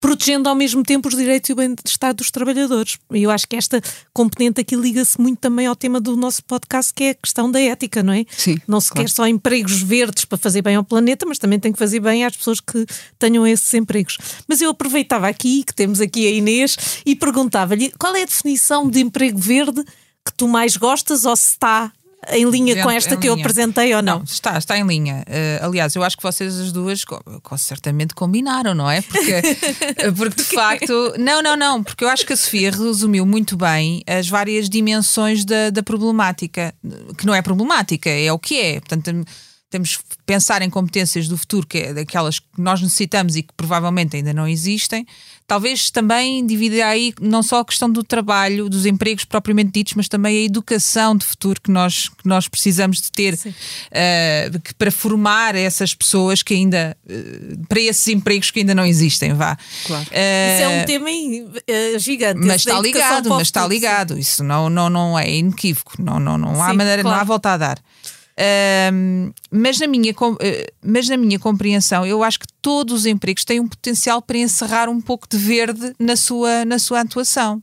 protegendo 0.00 0.48
ao 0.48 0.54
mesmo 0.54 0.82
tempo 0.82 1.08
os 1.08 1.16
direitos 1.16 1.50
e 1.50 1.52
o 1.52 1.56
bem-estar 1.56 2.14
dos 2.14 2.30
trabalhadores. 2.30 2.98
E 3.12 3.22
eu 3.22 3.30
acho 3.30 3.46
que 3.48 3.56
esta 3.56 3.80
componente 4.12 4.60
aqui 4.60 4.76
liga-se 4.76 5.20
muito 5.20 5.38
também 5.38 5.66
ao 5.66 5.74
tema 5.74 6.00
do 6.00 6.16
nosso 6.16 6.44
podcast, 6.44 6.92
que 6.94 7.04
é 7.04 7.10
a 7.10 7.14
questão 7.14 7.50
da 7.50 7.60
ética, 7.60 8.02
não 8.02 8.12
é? 8.12 8.24
Sim. 8.30 8.58
Não 8.66 8.80
se 8.80 8.90
claro. 8.90 9.06
quer 9.06 9.12
só 9.12 9.26
empregos 9.26 9.82
verdes 9.82 10.24
para 10.24 10.38
fazer 10.38 10.62
bem 10.62 10.76
ao 10.76 10.84
planeta, 10.84 11.26
mas 11.26 11.38
também 11.38 11.58
tem 11.58 11.72
que 11.72 11.78
fazer 11.78 12.00
bem 12.00 12.24
às 12.24 12.36
pessoas 12.36 12.60
que 12.60 12.86
tenham 13.18 13.46
esses 13.46 13.72
empregos. 13.74 14.18
Mas 14.46 14.60
eu 14.60 14.70
aproveitava 14.70 15.28
aqui, 15.28 15.64
que 15.64 15.74
temos 15.74 16.00
aqui 16.00 16.26
a 16.26 16.30
Inês, 16.30 16.76
e 17.04 17.16
perguntava-lhe 17.16 17.92
qual 17.98 18.14
é 18.14 18.22
a 18.22 18.26
definição 18.26 18.88
de 18.88 19.00
emprego 19.00 19.38
verde 19.38 19.84
que 20.24 20.34
tu 20.36 20.46
mais 20.46 20.76
gostas 20.76 21.24
ou 21.24 21.34
se 21.34 21.50
está 21.52 21.90
em 22.30 22.48
linha 22.50 22.82
com 22.82 22.90
esta 22.90 23.16
que 23.16 23.28
linha. 23.28 23.38
eu 23.38 23.40
apresentei 23.40 23.94
ou 23.94 24.02
não? 24.02 24.18
não? 24.18 24.24
está, 24.24 24.58
está 24.58 24.76
em 24.76 24.86
linha. 24.86 25.24
Uh, 25.28 25.66
aliás, 25.66 25.94
eu 25.94 26.02
acho 26.02 26.16
que 26.16 26.22
vocês 26.22 26.58
as 26.58 26.72
duas 26.72 27.04
certamente 27.56 28.14
combinaram, 28.14 28.74
não 28.74 28.90
é? 28.90 29.00
Porque, 29.02 29.42
porque 30.16 30.42
de 30.42 30.48
facto. 30.48 31.14
Não, 31.18 31.40
não, 31.40 31.56
não, 31.56 31.82
porque 31.82 32.04
eu 32.04 32.08
acho 32.08 32.26
que 32.26 32.32
a 32.32 32.36
Sofia 32.36 32.70
resumiu 32.70 33.24
muito 33.24 33.56
bem 33.56 34.02
as 34.06 34.28
várias 34.28 34.68
dimensões 34.68 35.44
da, 35.44 35.70
da 35.70 35.82
problemática, 35.82 36.74
que 37.16 37.24
não 37.24 37.34
é 37.34 37.40
problemática, 37.40 38.10
é 38.10 38.32
o 38.32 38.38
que 38.38 38.60
é. 38.60 38.80
Portanto, 38.80 39.24
temos 39.70 39.96
que 39.96 40.04
pensar 40.24 40.62
em 40.62 40.70
competências 40.70 41.28
do 41.28 41.36
futuro, 41.36 41.66
que 41.66 41.78
é 41.78 41.94
daquelas 41.94 42.38
que 42.38 42.46
nós 42.56 42.80
necessitamos 42.80 43.36
e 43.36 43.42
que 43.42 43.52
provavelmente 43.56 44.16
ainda 44.16 44.32
não 44.32 44.48
existem. 44.48 45.06
Talvez 45.48 45.90
também 45.90 46.44
dividir 46.44 46.82
aí 46.82 47.14
não 47.18 47.42
só 47.42 47.60
a 47.60 47.64
questão 47.64 47.90
do 47.90 48.04
trabalho, 48.04 48.68
dos 48.68 48.84
empregos 48.84 49.24
propriamente 49.24 49.70
ditos, 49.70 49.94
mas 49.94 50.06
também 50.06 50.36
a 50.36 50.42
educação 50.42 51.16
de 51.16 51.24
futuro 51.24 51.58
que 51.58 51.70
nós, 51.70 52.10
que 52.10 52.28
nós 52.28 52.46
precisamos 52.46 53.00
de 53.00 53.10
ter 53.10 53.32
uh, 53.32 54.60
que, 54.60 54.74
para 54.74 54.90
formar 54.90 55.54
essas 55.54 55.94
pessoas 55.94 56.42
que 56.42 56.52
ainda, 56.52 56.94
uh, 57.06 57.66
para 57.66 57.80
esses 57.80 58.06
empregos 58.08 58.50
que 58.50 58.60
ainda 58.60 58.74
não 58.74 58.84
existem, 58.84 59.32
vá. 59.32 59.56
Claro. 59.86 60.04
Uh, 60.04 60.54
Isso 60.54 60.62
é 60.62 60.68
um 60.68 60.84
tema 60.84 61.08
gigante. 61.98 62.46
Mas 62.46 62.56
está 62.56 62.78
ligado, 62.78 63.30
mas 63.30 63.48
está 63.48 63.66
ligado. 63.66 64.18
Isso 64.18 64.44
não, 64.44 64.68
não, 64.68 64.90
não 64.90 65.18
é 65.18 65.34
inequívoco. 65.34 65.94
Não, 65.98 66.20
não, 66.20 66.36
não 66.36 66.62
há 66.62 66.74
maneira, 66.74 67.00
claro. 67.00 67.16
não 67.16 67.22
há 67.22 67.24
volta 67.24 67.54
a 67.54 67.56
dar 67.56 67.78
mas, 69.50 69.80
na 69.80 69.86
minha, 69.88 70.14
eh, 70.40 70.72
mas 70.80 71.08
na 71.08 71.16
minha 71.16 71.38
compreensão, 71.38 72.06
eu 72.06 72.22
acho 72.22 72.38
que 72.38 72.46
todos 72.62 73.00
os 73.00 73.06
empregos 73.06 73.44
têm 73.44 73.58
um 73.58 73.68
potencial 73.68 74.22
para 74.22 74.38
encerrar 74.38 74.88
um 74.88 75.00
pouco 75.00 75.26
de 75.28 75.36
verde 75.36 75.94
na 75.98 76.14
sua, 76.14 76.64
na 76.64 76.78
sua 76.78 77.00
atuação. 77.00 77.62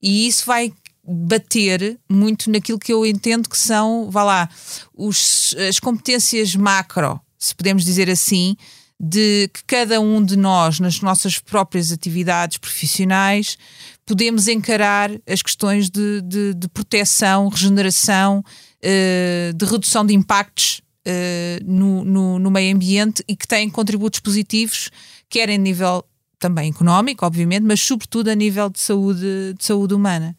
E 0.00 0.28
isso 0.28 0.46
vai 0.46 0.72
bater 1.04 1.98
muito 2.08 2.50
naquilo 2.50 2.78
que 2.78 2.92
eu 2.92 3.04
entendo 3.04 3.48
que 3.48 3.58
são, 3.58 4.10
vá 4.10 4.22
lá, 4.22 4.48
os, 4.94 5.54
as 5.68 5.80
competências 5.80 6.54
macro, 6.54 7.20
se 7.38 7.54
podemos 7.54 7.84
dizer 7.84 8.10
assim, 8.10 8.56
de 8.98 9.48
que 9.52 9.62
cada 9.64 10.00
um 10.00 10.24
de 10.24 10.36
nós, 10.36 10.80
nas 10.80 11.00
nossas 11.00 11.38
próprias 11.38 11.92
atividades 11.92 12.56
profissionais, 12.58 13.58
podemos 14.06 14.48
encarar 14.48 15.10
as 15.26 15.42
questões 15.42 15.90
de, 15.90 16.22
de, 16.22 16.54
de 16.54 16.68
proteção, 16.68 17.48
regeneração, 17.48 18.42
uh, 18.86 19.52
de 19.52 19.64
redução 19.64 20.06
de 20.06 20.14
impactos 20.14 20.80
uh, 21.06 21.64
no, 21.64 22.04
no, 22.04 22.38
no, 22.38 22.50
meio 22.50 22.74
ambiente 22.74 23.24
e 23.26 23.34
que 23.34 23.46
têm 23.46 23.68
contributos 23.68 24.20
positivos, 24.20 24.90
quer 25.28 25.48
em 25.48 25.58
nível 25.58 26.04
também 26.38 26.70
económico, 26.70 27.26
obviamente, 27.26 27.64
mas 27.64 27.80
sobretudo 27.80 28.28
a 28.28 28.34
nível 28.34 28.70
de 28.70 28.80
saúde, 28.80 29.54
de 29.58 29.64
saúde 29.64 29.94
humana. 29.94 30.36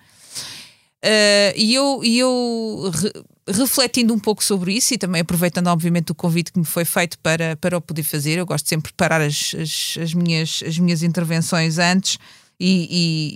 Uh, 1.04 1.54
e 1.56 1.76
eu, 1.76 2.02
e 2.04 2.20
eu 2.20 2.92
re, 2.94 3.12
refletindo 3.50 4.14
um 4.14 4.20
pouco 4.20 4.44
sobre 4.44 4.74
isso 4.74 4.94
e 4.94 4.98
também 4.98 5.22
aproveitando, 5.22 5.68
obviamente, 5.68 6.12
o 6.12 6.16
convite 6.16 6.52
que 6.52 6.60
me 6.60 6.66
foi 6.66 6.86
feito 6.86 7.18
para, 7.20 7.56
para 7.56 7.78
o 7.78 7.82
poder 7.82 8.04
fazer, 8.04 8.38
eu 8.38 8.46
gosto 8.46 8.68
sempre 8.68 8.90
de 8.90 8.94
preparar 8.94 9.22
as, 9.22 9.56
as, 9.56 9.98
as 10.02 10.14
minhas, 10.14 10.64
as 10.66 10.78
minhas 10.78 11.04
intervenções 11.04 11.78
antes 11.78 12.18
e, 12.60 12.88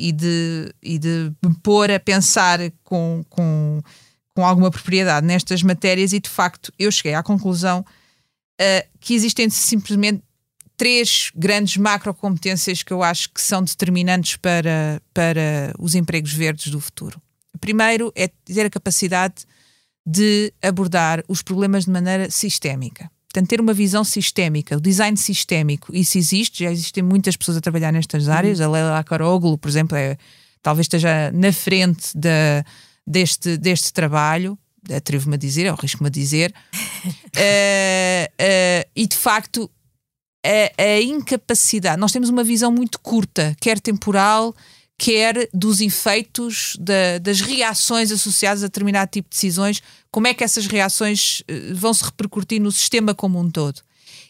e, 0.03 0.09
e, 0.09 0.11
de, 0.11 0.73
e 0.81 0.99
de 0.99 1.31
me 1.45 1.55
pôr 1.61 1.91
a 1.91 1.99
pensar 1.99 2.59
com, 2.83 3.23
com 3.29 3.81
com 4.35 4.45
alguma 4.45 4.71
propriedade 4.71 5.25
nestas 5.25 5.61
matérias 5.63 6.13
e 6.13 6.19
de 6.19 6.29
facto 6.29 6.71
eu 6.79 6.91
cheguei 6.91 7.13
à 7.13 7.23
conclusão 7.23 7.81
uh, 7.81 8.87
que 8.99 9.13
existem 9.13 9.49
simplesmente 9.49 10.23
três 10.77 11.31
grandes 11.35 11.77
macrocompetências 11.77 12.81
que 12.81 12.91
eu 12.91 13.03
acho 13.03 13.29
que 13.29 13.41
são 13.41 13.63
determinantes 13.63 14.35
para, 14.37 15.01
para 15.13 15.73
os 15.77 15.93
empregos 15.93 16.33
verdes 16.33 16.71
do 16.71 16.79
futuro. 16.79 17.21
O 17.53 17.57
primeiro 17.59 18.11
é 18.15 18.27
ter 18.27 18.65
a 18.65 18.69
capacidade 18.69 19.45
de 20.05 20.51
abordar 20.61 21.23
os 21.27 21.43
problemas 21.43 21.85
de 21.85 21.91
maneira 21.91 22.31
sistémica. 22.31 23.11
Portanto, 23.31 23.47
ter 23.47 23.61
uma 23.61 23.73
visão 23.73 24.03
sistémica, 24.03 24.75
o 24.75 24.81
design 24.81 25.15
sistémico, 25.15 25.95
isso 25.95 26.17
existe, 26.17 26.63
já 26.63 26.71
existem 26.71 27.03
muitas 27.03 27.37
pessoas 27.37 27.57
a 27.57 27.61
trabalhar 27.61 27.91
nestas 27.91 28.27
áreas. 28.27 28.59
Uhum. 28.59 28.65
A 28.65 28.69
Leila 28.69 29.03
Caroglu, 29.03 29.57
por 29.57 29.69
exemplo, 29.69 29.95
é, 29.95 30.17
talvez 30.61 30.85
esteja 30.85 31.31
na 31.31 31.53
frente 31.53 32.17
da 32.17 32.65
deste, 33.05 33.57
deste 33.57 33.91
trabalho, 33.91 34.57
atrevo-me 34.95 35.35
a 35.35 35.37
dizer, 35.37 35.65
é 35.65 35.71
o 35.71 35.75
risco-me 35.75 36.07
a 36.07 36.11
dizer, 36.11 36.53
uh, 36.75 37.09
uh, 37.35 38.89
e 38.95 39.07
de 39.07 39.15
facto 39.15 39.69
a, 40.45 40.83
a, 40.83 41.01
incapacidade, 41.01 41.99
nós 41.99 42.11
temos 42.11 42.29
uma 42.29 42.43
visão 42.43 42.71
muito 42.71 42.99
curta, 42.99 43.55
quer 43.59 43.79
temporal, 43.79 44.55
quer 44.97 45.49
dos 45.53 45.81
efeitos 45.81 46.75
da, 46.79 47.17
das 47.19 47.41
reações 47.41 48.11
associadas 48.11 48.63
a 48.63 48.67
determinado 48.67 49.11
tipo 49.11 49.29
de 49.29 49.35
decisões, 49.35 49.81
como 50.11 50.27
é 50.27 50.33
que 50.33 50.43
essas 50.43 50.67
reações 50.67 51.41
uh, 51.41 51.75
vão 51.75 51.93
se 51.93 52.03
repercutir 52.03 52.61
no 52.61 52.71
sistema 52.71 53.13
como 53.13 53.39
um 53.39 53.49
todo. 53.49 53.81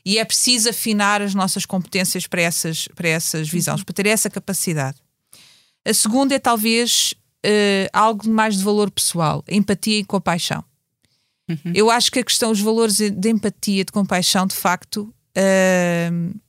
E 0.04 0.18
é 0.18 0.26
preciso 0.26 0.70
afinar 0.70 1.22
as 1.22 1.36
nossas 1.36 1.66
competências 1.66 2.26
para 2.26 2.42
essas, 2.42 2.88
para 2.96 3.08
essas 3.08 3.48
visões, 3.48 3.84
para 3.84 3.94
ter 3.94 4.08
essa 4.08 4.30
capacidade. 4.30 4.98
A 5.86 5.94
segunda 5.94 6.36
é 6.36 6.40
talvez 6.40 7.14
uh, 7.46 7.90
algo 7.94 8.30
mais 8.30 8.58
de 8.58 8.64
valor 8.64 8.90
pessoal, 8.92 9.44
empatia 9.48 10.00
e 10.00 10.06
compaixão. 10.06 10.64
Uhum. 11.50 11.74
Eu 11.74 11.90
acho 11.90 12.12
que 12.12 12.20
a 12.20 12.24
questão, 12.24 12.52
os 12.52 12.62
valores 12.62 12.98
de 12.98 13.30
empatia, 13.30 13.84
de 13.84 13.92
compaixão, 13.92 14.48
de 14.48 14.56
facto, 14.56 15.14
uh, 15.38 16.40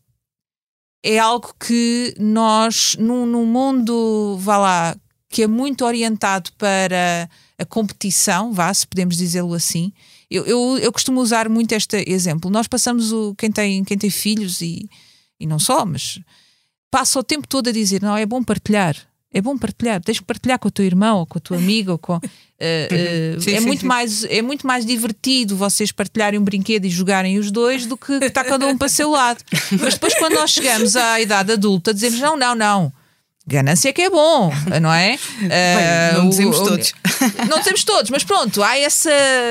é 1.03 1.19
algo 1.19 1.55
que 1.59 2.15
nós, 2.19 2.97
num, 2.99 3.27
num 3.27 3.45
mundo, 3.45 4.37
vá 4.39 4.57
lá, 4.59 4.97
que 5.29 5.43
é 5.43 5.47
muito 5.47 5.85
orientado 5.85 6.53
para 6.53 7.29
a 7.59 7.65
competição, 7.65 8.53
vá, 8.53 8.73
se 8.73 8.87
podemos 8.87 9.17
dizê-lo 9.17 9.55
assim. 9.55 9.93
Eu, 10.31 10.47
eu, 10.47 10.79
eu, 10.79 10.93
costumo 10.93 11.21
usar 11.21 11.49
muito 11.49 11.73
este 11.73 12.05
exemplo. 12.07 12.51
Nós 12.51 12.67
passamos 12.69 13.13
o 13.13 13.35
quem 13.35 13.51
tem, 13.51 13.85
quem 13.85 13.99
tem 13.99 14.11
filhos 14.11 14.61
e, 14.63 14.89
e 15.39 15.47
não 15.47 15.59
só, 15.59 15.85
mas 15.85 16.21
passa 16.91 17.19
o 17.19 17.25
tempo 17.25 17.47
todo 17.49 17.69
a 17.69 17.73
dizer: 17.73 18.01
não, 18.01 18.17
é 18.17 18.25
bom 18.25 18.43
partilhar 18.43 18.97
é 19.33 19.41
bom 19.41 19.57
partilhar, 19.57 20.01
tens 20.03 20.19
que 20.19 20.25
partilhar 20.25 20.59
com 20.59 20.69
o 20.69 20.71
teu 20.71 20.85
irmão 20.85 21.21
ou 21.21 21.27
com 21.27 21.39
a 21.39 21.41
tua 21.41 21.57
amiga 21.57 21.97
com, 21.97 22.17
uh, 22.17 22.19
uh, 22.21 23.41
sim, 23.41 23.55
é, 23.55 23.61
sim, 23.61 23.67
muito 23.67 23.81
sim. 23.81 23.87
Mais, 23.87 24.25
é 24.25 24.43
muito 24.43 24.67
mais 24.67 24.85
divertido 24.85 25.57
vocês 25.57 25.91
partilharem 25.91 26.39
um 26.39 26.45
brinquedo 26.45 26.85
e 26.85 26.91
jogarem 26.91 27.39
os 27.39 27.51
dois 27.51 27.87
do 27.87 27.97
que 27.97 28.13
estar 28.13 28.45
cada 28.45 28.67
um 28.67 28.77
para 28.77 28.87
o 28.87 28.91
seu 28.91 29.11
lado. 29.11 29.43
Mas 29.81 29.95
depois, 29.95 30.15
quando 30.15 30.35
nós 30.35 30.51
chegamos 30.51 30.97
à 30.97 31.21
idade 31.21 31.53
adulta, 31.53 31.95
dizemos: 31.95 32.21
não, 32.21 32.37
não, 32.37 32.55
não. 32.55 32.93
Ganância 33.45 33.89
é 33.89 33.93
que 33.93 34.03
é 34.03 34.09
bom, 34.09 34.53
não 34.81 34.93
é? 34.93 35.19
Bem, 35.41 35.49
uh, 35.49 36.19
não 36.19 36.29
dizemos 36.29 36.61
o, 36.61 36.65
todos. 36.65 36.93
Não 37.49 37.59
dizemos 37.59 37.85
todos, 37.85 38.11
mas 38.11 38.25
pronto, 38.25 38.63
há 38.63 38.77
essa, 38.77 39.11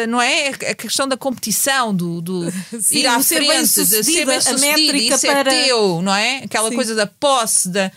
não 0.10 0.22
é? 0.22 0.50
A 0.50 0.76
questão 0.76 1.08
da 1.08 1.16
competição, 1.16 1.96
do, 1.96 2.22
do 2.22 2.52
Sim, 2.52 3.00
ir 3.00 3.08
à 3.08 3.20
frente, 3.22 3.22
de 3.22 3.24
ser 3.24 3.48
bem 3.48 3.66
sucedido, 3.66 4.98
isso 4.98 5.28
é 5.28 5.32
para... 5.32 5.54
é 5.54 5.66
teu, 5.66 6.02
não 6.02 6.14
é? 6.14 6.38
Aquela 6.44 6.70
Sim. 6.70 6.76
coisa 6.76 6.96
da 6.96 7.08
posse, 7.08 7.70
da 7.70 7.92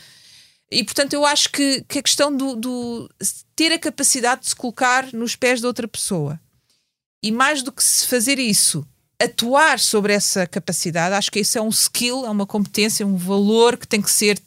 E 0.75 0.83
portanto, 0.83 1.13
eu 1.13 1.25
acho 1.25 1.51
que, 1.51 1.85
que 1.89 2.01
a 2.01 2.03
questão 2.03 2.37
do, 2.37 2.57
do, 2.57 3.11
ter 3.55 3.71
a 3.71 3.79
capacidade 3.79 4.43
de 4.43 4.49
se 4.49 4.57
colocar 4.57 5.13
nos 5.13 5.37
pés 5.37 5.61
de 5.61 5.67
outra 5.67 5.87
pessoa. 5.87 6.41
E 7.23 7.31
mais 7.31 7.63
do 7.63 7.71
que 7.71 7.83
se 7.83 8.07
fazer 8.09 8.39
isso, 8.39 8.87
atuar 9.23 9.79
sobre 9.79 10.13
essa 10.13 10.47
capacidade, 10.47 11.15
acho 11.15 11.31
que 11.31 11.41
isso 11.41 11.57
é 11.57 11.63
um 11.63 11.69
skill, 11.69 12.27
é 12.27 12.31
uma 12.31 12.45
competência, 12.45 13.07
um 13.07 13.17
valor 13.17 13.77
que 13.77 13.87
tem 13.87 14.03
que 14.03 14.11
ser 14.11 14.39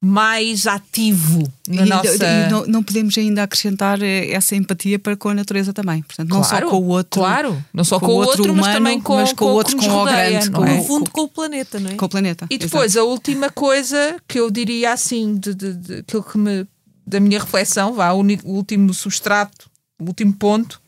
mais 0.00 0.66
ativo 0.66 1.50
na 1.66 1.84
e, 1.84 1.88
nossa. 1.88 2.24
E 2.24 2.50
não, 2.50 2.66
não, 2.66 2.82
podemos 2.82 3.18
ainda 3.18 3.42
acrescentar 3.42 4.00
eh, 4.00 4.30
essa 4.30 4.54
empatia 4.54 4.98
para 4.98 5.16
com 5.16 5.28
a 5.28 5.34
natureza 5.34 5.72
também. 5.72 6.02
Portanto, 6.02 6.28
não 6.30 6.40
claro, 6.42 6.66
só 6.66 6.70
com 6.70 6.82
o 6.82 6.88
outro. 6.88 7.20
Claro, 7.20 7.64
não 7.74 7.84
só 7.84 7.98
com, 7.98 8.06
com 8.06 8.12
o 8.12 8.16
outro, 8.16 8.44
humano, 8.44 8.60
mas 8.60 8.74
também 8.74 9.00
com, 9.00 9.16
mas 9.16 9.30
com, 9.30 9.36
com 9.36 9.44
o 9.46 9.54
outro, 9.54 9.76
com 9.76 9.86
o 9.86 10.04
grande. 10.04 10.50
Com, 10.50 10.64
é? 10.64 10.76
No 10.76 10.84
fundo, 10.84 11.10
com 11.10 11.22
o 11.22 11.28
planeta, 11.28 11.80
não 11.80 11.90
é? 11.90 11.94
Com 11.94 12.06
o 12.06 12.08
planeta. 12.08 12.46
E 12.48 12.58
depois, 12.58 12.92
exato. 12.92 13.06
a 13.06 13.10
última 13.10 13.50
coisa 13.50 14.16
que 14.28 14.38
eu 14.38 14.50
diria 14.50 14.92
assim, 14.92 15.34
de, 15.36 15.52
de, 15.52 15.74
de, 15.74 15.94
aquilo 15.96 16.22
que 16.22 16.38
me. 16.38 16.66
da 17.04 17.18
minha 17.18 17.40
reflexão, 17.40 17.92
vá, 17.92 18.12
o, 18.12 18.22
o 18.22 18.52
último 18.52 18.94
substrato, 18.94 19.68
o 20.00 20.04
último 20.04 20.32
ponto, 20.32 20.80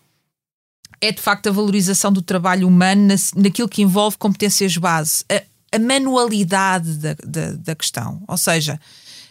é 1.01 1.11
de 1.11 1.21
facto 1.21 1.49
a 1.49 1.53
valorização 1.53 2.13
do 2.13 2.23
trabalho 2.23 2.69
humano 2.69 3.09
na, 3.09 3.15
naquilo 3.43 3.69
que 3.69 3.83
envolve 3.83 4.17
competências 4.19 4.77
base, 4.77 5.25
a, 5.29 5.43
a 5.73 5.79
manualidade 5.79 6.95
da, 6.95 7.17
da, 7.25 7.53
da, 7.53 7.75
questão. 7.75 8.23
Ou 8.29 8.37
seja, 8.37 8.79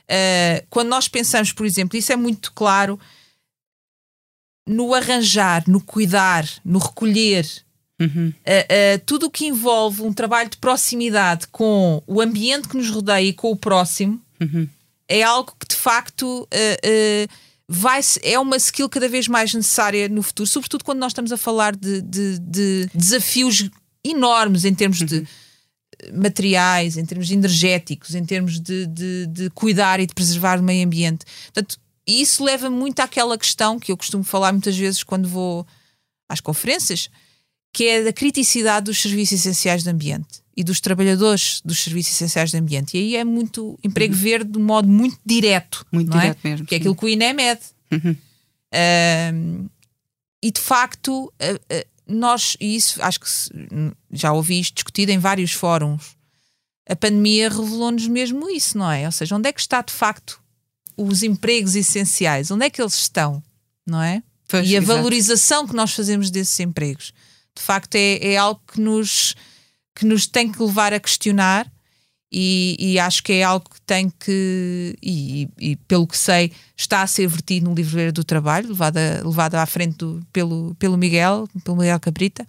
uh, 0.10 0.66
quando 0.70 0.90
nós 0.90 1.08
pensamos, 1.08 1.52
por 1.52 1.66
exemplo, 1.66 1.98
isso 1.98 2.12
é 2.12 2.16
muito 2.16 2.52
claro 2.54 3.00
no 4.68 4.94
arranjar, 4.94 5.64
no 5.68 5.82
cuidar, 5.82 6.48
no 6.64 6.80
recolher. 6.80 7.46
Uhum. 8.00 8.30
Uh, 8.30 8.32
uh, 8.32 9.02
tudo 9.06 9.28
o 9.28 9.32
que 9.32 9.46
envolve 9.46 10.02
um 10.02 10.14
trabalho 10.14 10.50
de 10.50 10.58
proximidade 10.58 11.48
com 11.48 12.02
o 12.08 12.22
ambiente 12.22 12.68
que 12.68 12.78
nos 12.78 12.90
rodeia 12.90 13.28
e 13.28 13.34
com 13.34 13.52
o 13.52 13.58
próximo 13.58 14.22
uhum. 14.40 14.68
é 15.08 15.22
algo 15.22 15.54
que 15.60 15.68
de 15.68 15.76
facto 15.76 16.48
vai 17.68 18.00
é 18.24 18.40
uma 18.40 18.56
skill 18.56 18.88
cada 18.88 19.10
vez 19.10 19.28
mais 19.28 19.54
necessária 19.54 20.08
no 20.08 20.24
futuro, 20.24 20.48
sobretudo 20.48 20.84
quando 20.84 21.00
nós 21.00 21.12
estamos 21.12 21.32
a 21.32 21.38
falar 21.38 21.76
de, 21.76 22.02
de, 22.02 22.40
de 22.40 22.90
desafios 22.96 23.70
enormes 24.04 24.64
em 24.64 24.74
termos 24.74 25.00
de 25.00 25.28
materiais, 26.14 26.98
em 26.98 27.06
termos 27.06 27.30
energéticos, 27.32 28.16
em 28.16 28.26
termos 28.26 28.60
de, 28.60 28.86
de, 28.88 29.26
de, 29.28 29.50
cuidar 29.52 30.00
e 30.00 30.06
de 30.06 30.14
preservar 30.14 30.60
o 30.60 30.64
meio 30.64 30.86
ambiente. 30.86 31.26
Portanto, 31.46 31.80
isso 32.08 32.44
leva 32.44 32.70
muito 32.70 33.00
àquela 33.00 33.38
questão 33.38 33.80
que 33.80 33.92
eu 33.92 33.98
costumo 33.98 34.24
falar 34.24 34.52
muitas 34.52 34.76
vezes 34.76 35.04
quando 35.04 35.28
vou 35.28 35.66
às 36.28 36.40
conferências, 36.40 37.10
que 37.74 37.86
é 37.86 38.04
da 38.04 38.14
criticidade 38.14 38.86
dos 38.86 39.02
serviços 39.02 39.40
essenciais 39.40 39.84
do 39.84 39.90
ambiente 39.90 40.42
e 40.56 40.64
dos 40.64 40.80
trabalhadores 40.80 41.62
dos 41.64 41.80
serviços 41.80 42.14
essenciais 42.14 42.52
do 42.52 42.58
ambiente. 42.58 42.98
E 42.98 43.00
aí 43.00 43.16
é 43.16 43.24
muito 43.24 43.78
emprego 43.84 44.14
uhum. 44.14 44.20
verde 44.20 44.52
de 44.52 44.58
um 44.58 44.64
modo 44.64 44.88
muito 44.88 45.18
direto. 45.26 45.86
Muito 45.92 46.10
não 46.10 46.20
direto 46.20 46.40
é? 46.44 46.50
mesmo. 46.50 46.66
Que 46.66 46.76
é 46.76 46.78
aquilo 46.78 46.96
que 46.96 47.06
o 47.06 47.10
INE 47.10 47.34
mede. 47.34 47.62
Uhum. 47.92 48.16
Uh, 48.74 49.70
e 50.42 50.52
de 50.52 50.60
facto, 50.60 51.32
nós, 52.10 52.58
e 52.60 52.76
isso 52.76 53.02
acho 53.02 53.20
que 53.20 53.28
já 54.12 54.34
ouvi 54.34 54.60
isto 54.60 54.76
discutido 54.76 55.12
em 55.12 55.20
vários 55.20 55.52
fóruns, 55.54 56.18
a 56.88 56.96
pandemia 56.96 57.50
revelou-nos 57.50 58.08
mesmo 58.08 58.50
isso, 58.50 58.78
não 58.78 58.92
é? 58.92 59.06
Ou 59.06 59.12
seja, 59.12 59.36
onde 59.36 59.48
é 59.48 59.54
que 59.54 59.62
está 59.62 59.82
de 59.82 59.94
facto 59.94 60.42
os 60.98 61.22
empregos 61.22 61.76
essenciais? 61.76 62.50
Onde 62.50 62.66
é 62.66 62.70
que 62.70 62.82
eles 62.82 62.96
estão, 62.96 63.44
não 63.86 64.02
é? 64.02 64.24
Pois, 64.48 64.68
e 64.68 64.76
a 64.76 64.80
exato. 64.80 64.98
valorização 64.98 65.68
que 65.68 65.76
nós 65.76 65.94
fazemos 65.94 66.32
desses 66.32 66.60
empregos. 66.60 67.14
De 67.56 67.62
facto, 67.62 67.94
é, 67.96 68.34
é 68.34 68.38
algo 68.38 68.60
que 68.66 68.82
nos, 68.82 69.36
que 69.96 70.06
nos 70.06 70.26
tem 70.26 70.52
que 70.52 70.62
levar 70.64 70.92
a 70.92 71.00
questionar. 71.00 71.72
E, 72.32 72.76
e, 72.80 73.00
acho 73.00 73.24
que 73.24 73.34
é 73.34 73.44
algo 73.44 73.68
que 73.68 73.82
tem 73.82 74.08
que, 74.08 74.96
e, 75.02 75.50
e, 75.58 75.76
pelo 75.88 76.06
que 76.06 76.16
sei, 76.16 76.52
está 76.78 77.02
a 77.02 77.08
ser 77.08 77.28
vertido 77.28 77.68
no 77.68 77.76
livro 77.76 77.96
verde 77.96 78.12
do 78.12 78.24
trabalho, 78.24 78.70
levado, 78.70 78.98
a, 78.98 79.28
levado 79.28 79.56
à 79.56 79.66
frente 79.66 79.98
do, 79.98 80.22
pelo, 80.32 80.76
pelo 80.76 80.96
Miguel, 80.96 81.48
pelo 81.64 81.78
Miguel 81.78 82.00
Cabrita. 82.00 82.48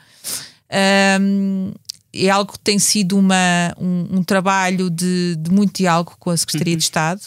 Um, 1.19 1.73
é 2.13 2.29
algo 2.29 2.53
que 2.53 2.59
tem 2.59 2.79
sido 2.79 3.19
uma, 3.19 3.75
um, 3.79 4.19
um 4.19 4.23
trabalho 4.23 4.91
de, 4.91 5.37
de, 5.37 5.51
muito 5.51 5.79
diálogo 5.79 6.15
com 6.19 6.31
a 6.31 6.37
Secretaria 6.37 6.75
uhum. 6.75 6.79
de 6.79 6.85
Estado 6.85 7.23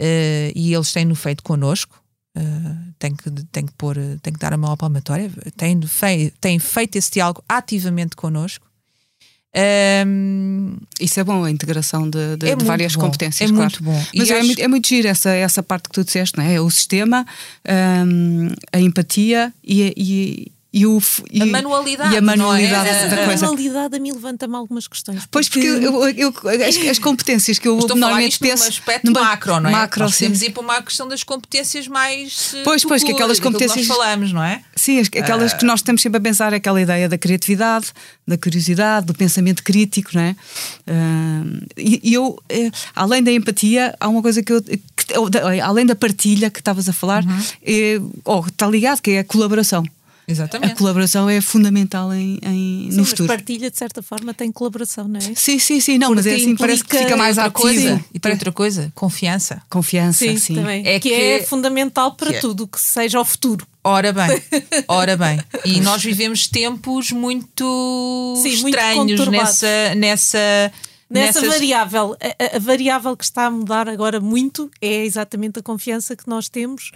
uh, 0.00 0.52
e 0.54 0.74
eles 0.74 0.92
têm-no 0.92 1.14
feito 1.14 1.42
connosco. 1.42 2.02
Uh, 2.36 2.92
tem, 2.98 3.14
que, 3.14 3.30
tem, 3.46 3.66
que 3.66 3.72
pôr, 3.74 3.96
tem 4.22 4.32
que 4.32 4.38
dar 4.38 4.52
a 4.52 4.56
mão 4.56 4.70
à 4.72 4.76
palmatória, 4.76 5.30
tem, 5.56 5.80
fei, 5.82 6.32
tem 6.40 6.58
feito 6.58 6.96
esse 6.96 7.10
diálogo 7.12 7.44
ativamente 7.48 8.16
connosco. 8.16 8.69
Um, 9.56 10.76
Isso 11.00 11.18
é 11.18 11.24
bom, 11.24 11.44
a 11.44 11.50
integração 11.50 12.08
de, 12.08 12.36
de, 12.36 12.50
é 12.50 12.54
de 12.54 12.64
várias 12.64 12.94
bom, 12.94 13.02
competências. 13.02 13.50
É 13.50 13.52
claro. 13.52 13.70
muito 13.70 13.82
bom. 13.82 14.06
Mas 14.14 14.30
é, 14.30 14.34
acho... 14.34 14.46
muito, 14.46 14.62
é 14.62 14.68
muito 14.68 14.88
giro 14.88 15.08
essa, 15.08 15.30
essa 15.30 15.62
parte 15.62 15.88
que 15.88 15.94
tu 15.94 16.04
disseste, 16.04 16.38
não 16.38 16.44
é? 16.44 16.60
O 16.60 16.70
sistema, 16.70 17.26
um, 18.06 18.48
a 18.72 18.80
empatia 18.80 19.52
e, 19.64 19.92
e, 19.96 20.52
e, 20.72 20.86
o, 20.86 21.02
e 21.32 21.42
a 21.42 21.46
manualidade. 21.46 22.14
E 22.14 22.16
a 22.16 22.20
manualidade 22.20 22.88
é? 22.88 23.08
da 23.08 23.22
a 23.22 23.26
coisa. 23.26 23.46
manualidade 23.46 23.96
a 23.96 23.98
mim 23.98 24.12
levanta-me 24.12 24.54
algumas 24.54 24.86
questões. 24.86 25.26
Pois, 25.28 25.48
porque 25.48 25.66
eu, 25.66 26.08
eu, 26.10 26.32
as, 26.64 26.76
as, 26.76 26.98
competências 27.00 27.58
que 27.58 27.66
eu 27.66 27.76
Estou 27.76 27.96
normalmente 27.96 28.36
a 28.36 28.38
penso. 28.38 28.62
num 28.62 28.68
aspecto 28.68 29.10
macro, 29.10 29.58
não 29.58 29.68
é? 29.68 29.72
Macro, 29.72 30.04
nós 30.04 30.14
podemos 30.14 30.42
ir 30.42 30.50
para 30.50 30.62
uma 30.62 30.80
questão 30.80 31.08
das 31.08 31.24
competências 31.24 31.88
mais. 31.88 32.54
Pois, 32.62 32.84
pois, 32.84 33.02
que 33.02 33.10
aquelas 33.10 33.40
competências. 33.40 33.82
Que 33.82 33.88
nós 33.88 33.96
falamos, 33.96 34.32
não 34.32 34.44
é? 34.44 34.62
Sim, 34.76 35.00
aquelas 35.00 35.52
uh... 35.52 35.56
que 35.56 35.64
nós 35.64 35.80
estamos 35.80 36.02
sempre 36.02 36.18
a 36.18 36.20
pensar, 36.20 36.54
aquela 36.54 36.80
ideia 36.80 37.08
da 37.08 37.18
criatividade, 37.18 37.92
da 38.26 38.38
curiosidade, 38.38 39.06
do 39.06 39.14
pensamento 39.14 39.64
crítico, 39.64 40.12
não 40.14 40.22
é? 40.22 40.36
Uh, 40.86 41.66
e, 41.76 42.00
e, 42.10 42.14
eu, 42.14 42.40
eh, 42.48 42.70
além 42.94 43.24
da 43.24 43.32
empatia, 43.32 43.92
há 43.98 44.06
uma 44.06 44.22
coisa 44.22 44.40
que 44.40 44.52
eu. 44.52 44.62
Que, 44.62 45.60
além 45.60 45.84
da 45.84 45.96
partilha 45.96 46.48
que 46.48 46.60
estavas 46.60 46.88
a 46.88 46.92
falar, 46.92 47.24
uhum. 47.24 47.42
é, 47.64 48.00
oh, 48.24 48.46
está 48.46 48.68
ligado, 48.68 49.00
que 49.00 49.10
é 49.10 49.18
a 49.18 49.24
colaboração. 49.24 49.84
Exatamente. 50.30 50.72
A 50.72 50.76
colaboração 50.76 51.28
é 51.28 51.40
fundamental 51.40 52.12
em, 52.14 52.38
em 52.42 52.88
sim, 52.90 52.96
no 52.96 52.96
mas 53.02 53.08
futuro. 53.10 53.28
partilha, 53.28 53.70
de 53.70 53.76
certa 53.76 54.02
forma, 54.02 54.32
tem 54.32 54.50
colaboração, 54.52 55.08
não 55.08 55.18
é? 55.18 55.34
Sim, 55.34 55.58
sim, 55.58 55.80
sim. 55.80 55.98
Não, 55.98 56.08
Porque 56.08 56.16
mas 56.16 56.26
é 56.26 56.34
assim, 56.36 56.56
parece 56.56 56.84
que 56.84 56.96
fica 56.96 57.16
mais 57.16 57.36
ativo. 57.38 57.52
Coisa, 57.60 58.04
e 58.14 58.18
tem 58.18 58.32
outra 58.32 58.52
coisa, 58.52 58.92
confiança. 58.94 59.62
Confiança, 59.68 60.18
sim. 60.24 60.36
sim. 60.36 60.54
Também. 60.54 60.86
É 60.86 61.00
que, 61.00 61.08
que- 61.08 61.14
é 61.14 61.42
fundamental 61.42 62.12
para 62.14 62.30
que 62.30 62.36
é- 62.36 62.40
tudo, 62.40 62.66
que 62.66 62.80
seja 62.80 63.20
o 63.20 63.24
futuro. 63.24 63.66
Ora 63.82 64.12
bem, 64.12 64.28
ora 64.88 65.16
bem. 65.16 65.40
E 65.64 65.80
nós 65.80 66.02
vivemos 66.02 66.46
tempos 66.46 67.10
muito 67.12 68.34
Sim, 68.42 68.56
muito 68.62 68.68
estranhos 68.76 68.96
conturbados. 69.18 69.62
nessa, 69.62 69.94
nessa, 69.94 70.72
Nessa 71.08 71.40
nessas- 71.40 71.54
variável, 71.58 72.16
a, 72.20 72.44
a- 72.44 72.56
a 72.56 72.58
variável 72.60 73.16
que 73.16 73.24
está 73.24 73.46
a 73.46 73.50
mudar 73.50 73.88
agora 73.88 74.20
muito 74.20 74.70
é 74.80 75.04
exatamente 75.04 75.58
a 75.58 75.62
confiança 75.62 76.14
que 76.14 76.28
nós 76.28 76.48
temos 76.48 76.92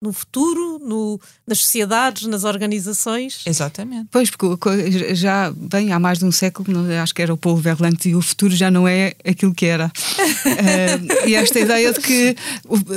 no 0.00 0.12
futuro, 0.14 0.78
no- 0.78 1.20
nas 1.46 1.58
sociedades, 1.58 2.26
nas 2.26 2.44
organizações. 2.44 3.42
Exatamente. 3.44 4.08
Pois, 4.10 4.30
porque 4.30 5.14
já, 5.14 5.52
bem, 5.54 5.92
há 5.92 5.98
mais 5.98 6.18
de 6.18 6.24
um 6.24 6.32
século, 6.32 6.72
não- 6.72 7.02
acho 7.02 7.14
que 7.14 7.20
era 7.20 7.34
o 7.34 7.56
Verlaine 7.56 7.96
que 7.96 8.04
dizia 8.04 8.16
o 8.18 8.22
futuro 8.22 8.54
já 8.56 8.70
não 8.70 8.88
é 8.88 9.14
aquilo 9.24 9.54
que 9.54 9.66
era. 9.66 9.90
Eh, 10.46 11.28
e 11.28 11.34
esta 11.34 11.60
ideia 11.60 11.92
de 11.92 12.00
que 12.00 12.34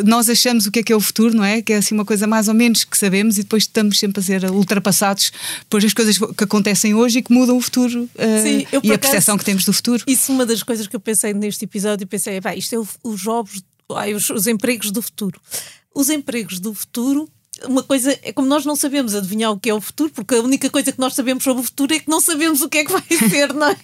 nós 0.06 0.30
achamos 0.30 0.66
o 0.66 0.72
que 0.72 0.80
é 0.80 0.84
que 0.84 0.94
é 0.94 0.96
o 0.96 1.00
futuro, 1.02 1.36
não 1.36 1.44
é? 1.44 1.62
Que 1.62 1.74
é 1.74 1.78
assim 1.78 1.94
uma 1.94 2.06
coisa 2.06 2.26
mais 2.26 2.48
ou 2.48 2.54
menos 2.54 2.84
que 2.84 2.98
sabemos 2.98 3.38
e 3.38 3.44
depois 3.44 3.63
estamos 3.63 4.00
sempre 4.00 4.22
a 4.22 4.24
ser 4.24 4.50
ultrapassados 4.50 5.32
por 5.70 5.84
as 5.84 5.94
coisas 5.94 6.18
que 6.18 6.44
acontecem 6.44 6.94
hoje 6.94 7.20
e 7.20 7.22
que 7.22 7.34
mudam 7.34 7.58
o 7.58 7.62
futuro 7.62 8.10
eh, 8.18 8.42
Sim, 8.42 8.68
eu, 8.72 8.80
e 8.84 8.92
a 8.94 8.98
percepção 8.98 9.34
acaso, 9.36 9.39
que 9.39 9.46
temos 9.46 9.66
do 9.66 9.74
futuro. 9.74 10.04
Isso 10.08 10.32
é 10.32 10.36
uma 10.36 10.46
das 10.46 10.63
coisas 10.63 10.88
que 10.88 10.96
eu 10.96 11.00
pensei 11.00 11.34
neste 11.34 11.66
episódio, 11.66 12.08
pensei, 12.08 12.39
pá, 12.42 12.56
isto 12.56 12.74
é 12.76 12.80
o- 12.80 12.88
os 13.04 13.22
jobs, 13.22 13.62
ai, 13.94 14.13
os, 14.13 14.30
os 14.30 14.48
empregos 14.48 14.89
do 14.92 15.02
futuro. 15.02 15.39
Os 15.93 16.10
empregos 16.10 16.60
do 16.60 16.73
futuro, 16.73 17.29
uma 17.67 17.84
coisa 17.84 18.17
é 18.23 18.34
como 18.34 18.47
nós 18.47 18.65
não 18.65 18.75
sabemos 18.75 19.13
adivinhar 19.13 19.51
o 19.51 19.60
que 19.60 19.69
é 19.69 19.73
o 19.73 19.79
futuro, 19.79 20.12
porque 20.12 20.36
a 20.36 20.41
única 20.41 20.69
coisa 20.69 20.91
que 20.91 20.99
nós 20.99 21.13
sabemos 21.13 21.43
sobre 21.43 21.62
o 21.62 21.63
futuro 21.63 21.93
é 21.93 21.99
que 21.99 22.10
não 22.10 22.19
sabemos 22.19 22.62
o 22.62 22.69
que 22.69 22.79
é 22.79 22.86
que 22.86 22.91
vai 22.91 23.03
ser, 23.29 23.53
não 23.53 23.67
é? 23.67 23.77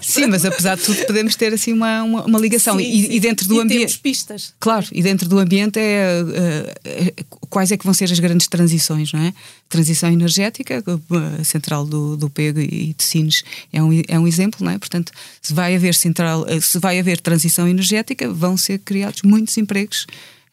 Sim, 0.00 0.26
mas 0.26 0.44
apesar 0.44 0.76
de 0.76 0.84
tudo 0.84 1.04
podemos 1.06 1.34
ter 1.34 1.52
assim 1.52 1.72
uma, 1.72 2.02
uma, 2.02 2.24
uma 2.24 2.38
ligação. 2.38 2.78
Sim, 2.78 2.84
e, 2.84 3.02
sim. 3.02 3.12
e 3.12 3.20
dentro 3.20 3.48
do 3.48 3.60
ambiente. 3.60 3.98
pistas. 3.98 4.54
Claro, 4.60 4.86
e 4.92 5.02
dentro 5.02 5.28
do 5.28 5.38
ambiente 5.38 5.78
é, 5.78 6.22
eh, 6.34 6.74
eh, 6.84 7.24
quais 7.50 7.72
é 7.72 7.76
que 7.76 7.84
vão 7.84 7.92
ser 7.92 8.10
as 8.10 8.18
grandes 8.18 8.46
transições, 8.46 9.12
não 9.12 9.20
é? 9.20 9.34
Transição 9.68 10.10
energética, 10.10 10.82
a 11.40 11.44
central 11.44 11.84
do, 11.84 12.16
do 12.16 12.30
Pego 12.30 12.60
e 12.60 12.94
de 12.96 13.02
Sines 13.02 13.42
é 13.72 13.82
um, 13.82 14.02
é 14.06 14.18
um 14.18 14.26
exemplo, 14.26 14.64
não 14.64 14.70
é? 14.70 14.78
Portanto, 14.78 15.12
se 15.42 15.52
vai 15.52 15.74
haver 15.74 15.94
central, 15.94 16.46
eh, 16.48 16.60
se 16.60 16.78
vai 16.78 16.98
haver 16.98 17.20
transição 17.20 17.66
energética, 17.68 18.32
vão 18.32 18.56
ser 18.56 18.78
criados 18.78 19.22
muitos 19.22 19.58
empregos 19.58 20.06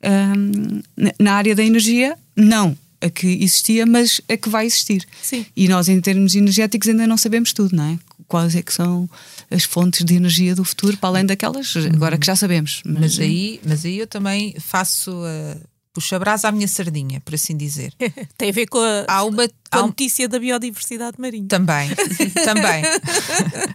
ahm, 0.04 0.82
na- 1.20 1.34
área 1.34 1.56
da 1.56 1.64
energia, 1.64 2.18
não 2.36 2.78
a 3.04 3.10
que 3.10 3.28
existia, 3.28 3.86
mas 3.86 4.22
a 4.30 4.38
que 4.38 4.48
vai 4.50 4.66
existir. 4.68 5.06
Sim. 5.24 5.46
E 5.56 5.68
nós, 5.68 5.90
em 5.90 6.00
termos 6.00 6.36
energéticos, 6.36 6.88
ainda 6.88 7.08
não 7.08 7.18
sabemos 7.18 7.52
tudo, 7.52 7.76
não 7.76 7.84
é? 7.86 8.00
Quais 8.28 8.56
é 8.56 8.62
que 8.62 8.72
são 8.74 9.10
as 9.50 9.64
fontes 9.64 10.06
de 10.06 10.14
energia 10.16 10.54
do 10.56 10.64
futuro, 10.64 10.96
para 10.98 11.10
além 11.10 11.26
daquelas, 11.26 11.74
agora 11.76 12.18
que 12.18 12.26
já 12.26 12.36
sabemos. 12.36 12.82
Mas 12.86 13.20
aí, 13.20 13.60
mas 13.66 13.84
aí 13.86 13.98
eu 13.98 14.08
também 14.08 14.56
faço 14.60 15.12
a 15.12 15.58
puxa 15.94 16.18
brasa 16.18 16.48
à 16.48 16.52
minha 16.54 16.68
sardinha, 16.70 17.20
por 17.20 17.34
assim 17.36 17.58
dizer. 17.58 17.92
Tem 18.38 18.50
a 18.50 18.54
ver 18.54 18.68
com 18.68 18.78
a, 18.78 19.04
Há 19.08 19.24
uma, 19.26 19.46
com 19.48 19.54
há 19.72 19.78
a 19.80 19.84
um- 19.84 19.88
notícia 19.88 20.30
da 20.30 20.40
biodiversidade 20.40 21.18
marinha. 21.20 21.48
Também, 21.50 21.90
também. 22.46 22.84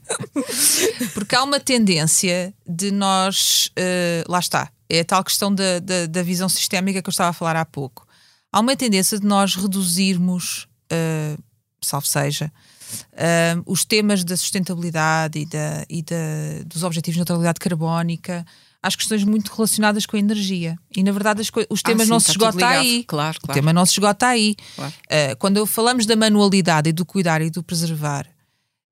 Porque 1.15 1.35
há 1.35 1.43
uma 1.43 1.61
tendência 1.61 2.55
de 2.67 2.91
nós, 2.91 3.71
eh, 3.77 4.25
lá 4.29 4.39
está, 4.39 4.71
é 4.89 5.01
a 5.01 5.05
tal 5.05 5.25
questão 5.25 5.55
da, 5.55 5.79
da, 5.79 6.07
da, 6.07 6.23
visão 6.23 6.49
sistémica 6.49 7.03
que 7.03 7.09
eu 7.09 7.11
estava 7.11 7.31
a 7.31 7.33
falar 7.33 7.57
há 7.57 7.65
pouco. 7.65 8.07
Há 8.53 8.61
uma 8.61 8.77
tendência 8.77 9.19
de 9.19 9.27
nós 9.27 9.55
reduzirmos, 9.55 10.69
uh, 10.93 11.43
salvo 11.83 12.07
seja, 12.07 12.53
uh, 13.13 13.63
os 13.67 13.85
temas 13.85 14.25
da 14.25 14.37
sustentabilidade 14.37 15.41
e, 15.41 15.47
da, 15.47 15.85
e 15.89 16.03
da, 16.03 16.17
dos 16.67 16.83
objetivos 16.83 17.15
de 17.15 17.21
neutralidade 17.21 17.59
carbónica 17.59 18.45
às 18.83 18.95
questões 18.95 19.25
muito 19.25 19.53
relacionadas 19.53 20.07
com 20.07 20.17
a 20.17 20.21
energia. 20.21 20.79
E 20.97 21.03
na 21.03 21.11
verdade 21.11 21.41
as, 21.41 21.51
os 21.69 21.81
ah, 21.85 21.89
temas 21.89 22.03
ah, 22.03 22.05
sim, 22.05 22.11
não 22.11 22.21
se 22.21 22.31
esgotam 22.31 22.69
aí. 22.69 23.05
Claro, 23.05 23.39
claro. 23.41 23.53
O 23.53 23.55
tema 23.55 23.73
não 23.73 23.85
se 23.85 23.93
esgota 23.93 24.29
aí. 24.29 24.55
Claro. 24.77 24.93
Uh, 24.93 25.37
quando 25.39 25.67
falamos 25.67 26.07
da 26.07 26.15
manualidade 26.15 26.91
e 26.91 26.93
do 26.93 27.05
cuidar 27.05 27.43
e 27.43 27.51
do 27.51 27.63
preservar, 27.63 28.27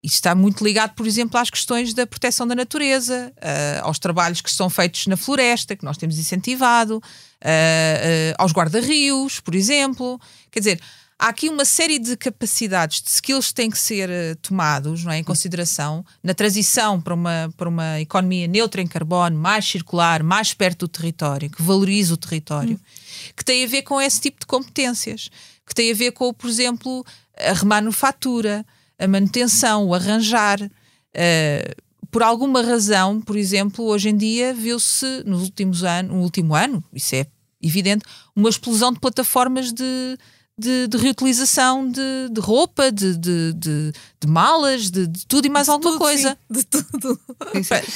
isto 0.05 0.17
está 0.17 0.35
muito 0.35 0.63
ligado, 0.63 0.95
por 0.95 1.07
exemplo, 1.07 1.41
às 1.41 1.49
questões 1.49 1.95
da 1.95 2.07
proteção 2.07 2.47
da 2.47 2.55
natureza, 2.55 3.33
uh, 3.39 3.87
aos 3.87 3.99
trabalhos 3.99 4.43
que 4.43 4.53
são 4.53 4.69
feitos 4.69 5.07
na 5.07 5.17
floresta, 5.17 5.75
que 5.75 5.83
nós 5.83 5.97
temos 5.97 6.19
incentivado, 6.19 6.99
uh, 6.99 7.01
uh, 7.01 8.35
aos 8.37 8.53
guarda-rios, 8.53 9.41
por 9.41 9.55
exemplo. 9.55 10.21
Quer 10.51 10.59
dizer, 10.59 10.81
há 11.19 11.29
aqui 11.29 11.49
uma 11.49 11.65
série 11.65 11.99
de 11.99 12.19
capacidades, 12.19 13.01
de 13.01 13.09
skills 13.09 13.49
que 13.49 13.55
têm 13.55 13.71
que 13.71 13.79
ser 13.79 14.37
tomados 14.43 15.05
não 15.05 15.13
é, 15.13 15.17
em 15.17 15.25
consideração 15.25 16.05
na 16.23 16.35
transição 16.35 17.01
para 17.01 17.15
uma, 17.15 17.51
para 17.57 17.71
uma 17.71 17.99
economia 17.99 18.47
neutra 18.47 18.83
em 18.83 18.87
carbono, 18.87 19.39
mais 19.39 19.65
circular, 19.67 20.23
mais 20.23 20.53
perto 20.53 20.81
do 20.81 20.89
território, 20.89 21.49
que 21.49 21.63
valorize 21.63 22.13
o 22.13 22.19
território, 22.19 22.75
hum. 22.75 23.33
que 23.35 23.43
tem 23.43 23.65
a 23.65 23.67
ver 23.67 23.81
com 23.81 23.99
esse 23.99 24.21
tipo 24.21 24.41
de 24.41 24.47
competências, 24.47 25.31
que 25.67 25.75
tem 25.75 25.91
a 25.91 25.95
ver 25.95 26.13
com, 26.13 26.31
por 26.35 26.51
exemplo, 26.51 27.03
a 27.39 27.55
remanufatura 27.55 28.67
a 29.05 29.09
manutenção, 29.09 29.87
o 29.87 29.95
arranjar. 29.95 30.61
Uh, 30.63 31.85
por 32.11 32.23
alguma 32.23 32.63
razão, 32.63 33.21
por 33.21 33.37
exemplo, 33.37 33.85
hoje 33.87 34.09
em 34.09 34.17
dia 34.17 34.55
viu-se 34.55 35.25
nos 35.27 35.43
últimos 35.43 35.83
anos, 35.83 36.13
no 36.13 36.23
último 36.23 36.55
ano, 36.55 36.83
isso 36.93 37.15
é 37.17 37.27
evidente, 37.61 38.05
uma 38.37 38.49
explosão 38.49 38.93
de 38.93 39.01
plataformas 39.01 39.73
de, 39.73 40.17
de, 40.57 40.87
de 40.87 40.97
reutilização 40.97 41.91
de, 41.91 42.29
de 42.31 42.41
roupa, 42.41 42.93
de, 42.93 43.17
de, 43.17 43.93
malas, 44.29 44.91
de, 44.91 45.09
tudo 45.27 45.47
e 45.47 45.51
mais 45.51 45.69
alguma 45.69 45.91
tudo, 45.91 45.99
coisa. 45.99 46.39
Sim, 46.53 46.59
de 46.59 46.65
tudo. 46.65 47.21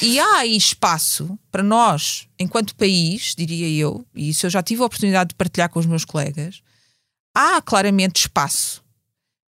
E 0.03 0.19
há 0.19 0.39
aí 0.39 0.57
espaço 0.57 1.39
para 1.53 1.63
nós, 1.63 2.27
enquanto 2.41 2.75
país, 2.75 3.35
diria 3.37 3.69
eu, 3.69 4.05
e 4.15 4.31
isso 4.31 4.47
eu 4.47 4.51
já 4.51 4.63
tive 4.65 4.83
a 4.83 4.87
oportunidade 4.87 5.29
de 5.29 5.37
partilhar 5.37 5.69
com 5.71 5.79
os 5.79 5.87
meus 5.87 6.05
colegas, 6.05 6.61
há 7.33 7.63
claramente 7.63 8.23
espaço 8.23 8.83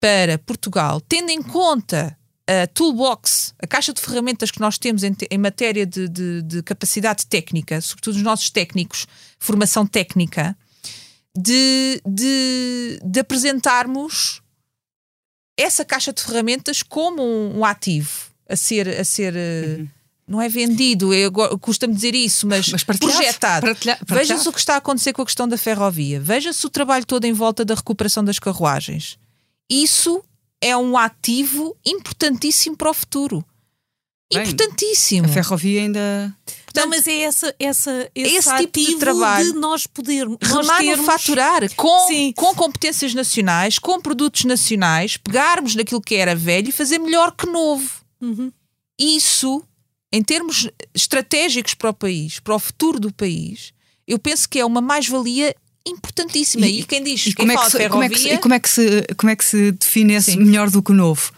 para 0.03 0.37
Portugal, 0.37 1.01
tendo 1.01 1.31
em 1.31 1.41
conta 1.41 2.19
a 2.45 2.67
toolbox, 2.67 3.55
a 3.63 3.69
caixa 3.69 3.93
de 3.93 4.01
ferramentas 4.01 4.51
que 4.51 4.59
nós 4.59 4.77
temos 4.77 5.05
em, 5.05 5.15
em 5.31 5.39
matéria 5.39 5.87
de, 5.87 6.09
de, 6.09 6.43
de, 6.43 6.63
capacidade 6.65 7.25
técnica, 7.27 7.81
sobretudo 7.81 8.17
os 8.17 8.23
nossos 8.23 8.51
técnicos, 8.51 9.07
formação 9.39 9.87
técnica, 9.87 10.59
de, 11.39 12.03
de, 12.05 12.99
de 13.05 13.21
apresentarmos 13.21 14.43
essa 15.57 15.85
caixa 15.85 16.13
de 16.13 16.21
ferramentas 16.21 16.83
como 16.83 17.23
um, 17.23 17.61
um 17.61 17.65
ativo 17.65 18.33
a 18.49 18.57
ser. 18.57 18.89
A 18.89 19.05
ser 19.05 19.37
eh, 19.37 19.77
uhum. 19.79 19.89
Não 20.27 20.41
é 20.41 20.49
vendido, 20.49 21.11
custa-me 21.61 21.93
dizer 21.93 22.15
isso, 22.15 22.47
mas, 22.47 22.71
mas 22.71 22.85
projetado. 22.85 23.67
Veja-se 24.07 24.49
o 24.49 24.53
que 24.53 24.61
está 24.61 24.75
a 24.75 24.77
acontecer 24.79 25.13
com 25.13 25.21
a 25.21 25.27
questão 25.27 25.47
da 25.47 25.59
ferrovia. 25.59 26.21
Veja-se 26.21 26.65
o 26.65 26.71
trabalho 26.71 27.05
todo 27.05 27.25
em 27.25 27.33
volta 27.33 27.65
da 27.65 27.75
recuperação 27.75 28.25
das 28.25 28.39
carruagens 28.39 29.19
isso 29.73 30.23
é 30.61 30.77
um 30.77 30.97
ativo 30.97 31.77
importantíssimo 31.85 32.77
para 32.77 32.91
o 32.91 32.95
futuro. 32.95 33.45
Bem, 34.33 34.43
importantíssimo. 34.43 35.27
A 35.27 35.29
ferrovia 35.29 35.83
ainda. 35.83 36.37
Portanto, 36.65 36.85
não, 36.85 36.89
mas 36.89 37.07
é 37.07 37.21
essa, 37.21 37.55
essa, 37.59 38.11
esse, 38.15 38.37
esse 38.37 38.57
tipo 38.67 38.81
de 38.81 38.97
trabalho 38.97 39.53
de 39.53 39.59
nós 39.59 39.87
podermos 39.87 40.39
remanufaturar 40.41 41.61
termos... 41.61 41.75
com, 41.75 42.33
com 42.35 42.55
competências 42.55 43.13
nacionais, 43.13 43.79
com 43.79 44.01
produtos 44.01 44.45
nacionais, 44.45 45.17
pegarmos 45.17 45.75
naquilo 45.75 46.01
que 46.01 46.15
era 46.15 46.35
velho 46.35 46.69
e 46.69 46.73
fazer 46.73 46.99
melhor 46.99 47.33
que 47.33 47.47
novo. 47.47 48.03
Uhum. 48.21 48.51
Isso, 48.99 49.63
em 50.13 50.23
termos 50.23 50.71
estratégicos 50.95 51.75
para 51.75 51.91
o 51.91 51.95
país, 51.95 52.41
para 52.41 52.55
o 52.55 52.59
futuro 52.59 52.99
do 52.99 53.13
país, 53.13 53.75
eu 54.07 54.19
penso 54.19 54.49
que 54.49 54.59
é 54.59 54.65
uma 54.65 54.81
mais-valia 54.81 55.55
importantíssima. 55.87 56.67
E, 56.67 56.81
e 56.81 56.85
quem 56.85 57.03
diz, 57.03 57.27
e 57.27 57.35
quem 57.35 57.47
como, 57.47 57.53
é 57.53 57.57
que 57.57 57.71
se, 57.71 57.89
como, 57.89 58.03
é 58.03 58.09
que 58.09 58.39
como, 58.39 58.55
é 58.55 58.61
que 58.61 58.69
se, 58.69 59.07
como 59.17 59.31
é 59.31 59.37
que 59.37 59.45
se 59.45 59.73
define 59.73 60.15
esse 60.15 60.33
Sim. 60.33 60.39
melhor 60.39 60.71
do 60.71 60.83
que 60.83 60.93
o 60.93 60.95
novo? 60.95 61.33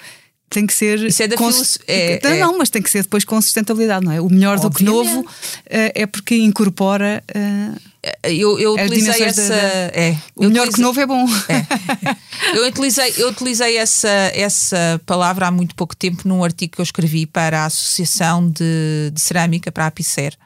Tem 0.50 0.66
que 0.66 0.74
ser. 0.74 1.00
Isso 1.00 1.22
é 1.22 1.26
da 1.26 1.36
cons... 1.36 1.78
é, 1.88 2.20
não, 2.22 2.30
é... 2.30 2.38
não, 2.38 2.58
mas 2.58 2.70
tem 2.70 2.80
que 2.80 2.88
ser 2.88 3.02
depois 3.02 3.24
com 3.24 3.40
sustentabilidade, 3.40 4.04
não 4.04 4.12
é? 4.12 4.20
O 4.20 4.28
melhor 4.28 4.58
Obviamente. 4.58 4.72
do 4.72 4.78
que 4.78 4.84
novo 4.84 5.20
uh, 5.22 5.26
é 5.66 6.06
porque 6.06 6.36
incorpora. 6.36 7.24
Uh, 7.34 7.80
eu, 8.22 8.58
eu 8.60 8.74
utilizei 8.74 9.24
essa. 9.24 9.48
Da, 9.48 9.56
da... 9.56 9.66
É, 9.94 10.16
o 10.36 10.44
melhor 10.44 10.68
utilizei... 10.68 10.72
que 10.74 10.80
novo 10.80 11.00
é 11.00 11.06
bom. 11.06 11.26
É. 11.48 12.54
eu 12.56 12.68
utilizei, 12.68 13.14
eu 13.16 13.30
utilizei 13.30 13.76
essa, 13.78 14.08
essa 14.32 15.00
palavra 15.04 15.48
há 15.48 15.50
muito 15.50 15.74
pouco 15.74 15.96
tempo 15.96 16.28
num 16.28 16.44
artigo 16.44 16.74
que 16.76 16.80
eu 16.80 16.84
escrevi 16.84 17.26
para 17.26 17.62
a 17.62 17.66
Associação 17.66 18.48
de, 18.48 19.10
de 19.12 19.20
Cerâmica, 19.20 19.72
para 19.72 19.84
a 19.84 19.86
APICER 19.88 20.36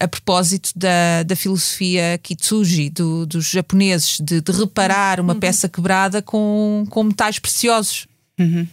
a 0.00 0.08
propósito 0.08 0.70
da, 0.74 1.22
da 1.24 1.36
filosofia 1.36 2.18
Kitsuji, 2.22 2.90
do, 2.90 3.26
dos 3.26 3.46
japoneses, 3.46 4.18
de, 4.20 4.40
de 4.40 4.52
reparar 4.52 5.20
uma 5.20 5.34
uhum. 5.34 5.40
peça 5.40 5.68
quebrada 5.68 6.20
com, 6.20 6.84
com 6.90 7.04
metais 7.04 7.38
preciosos. 7.38 8.06
Uhum. 8.38 8.66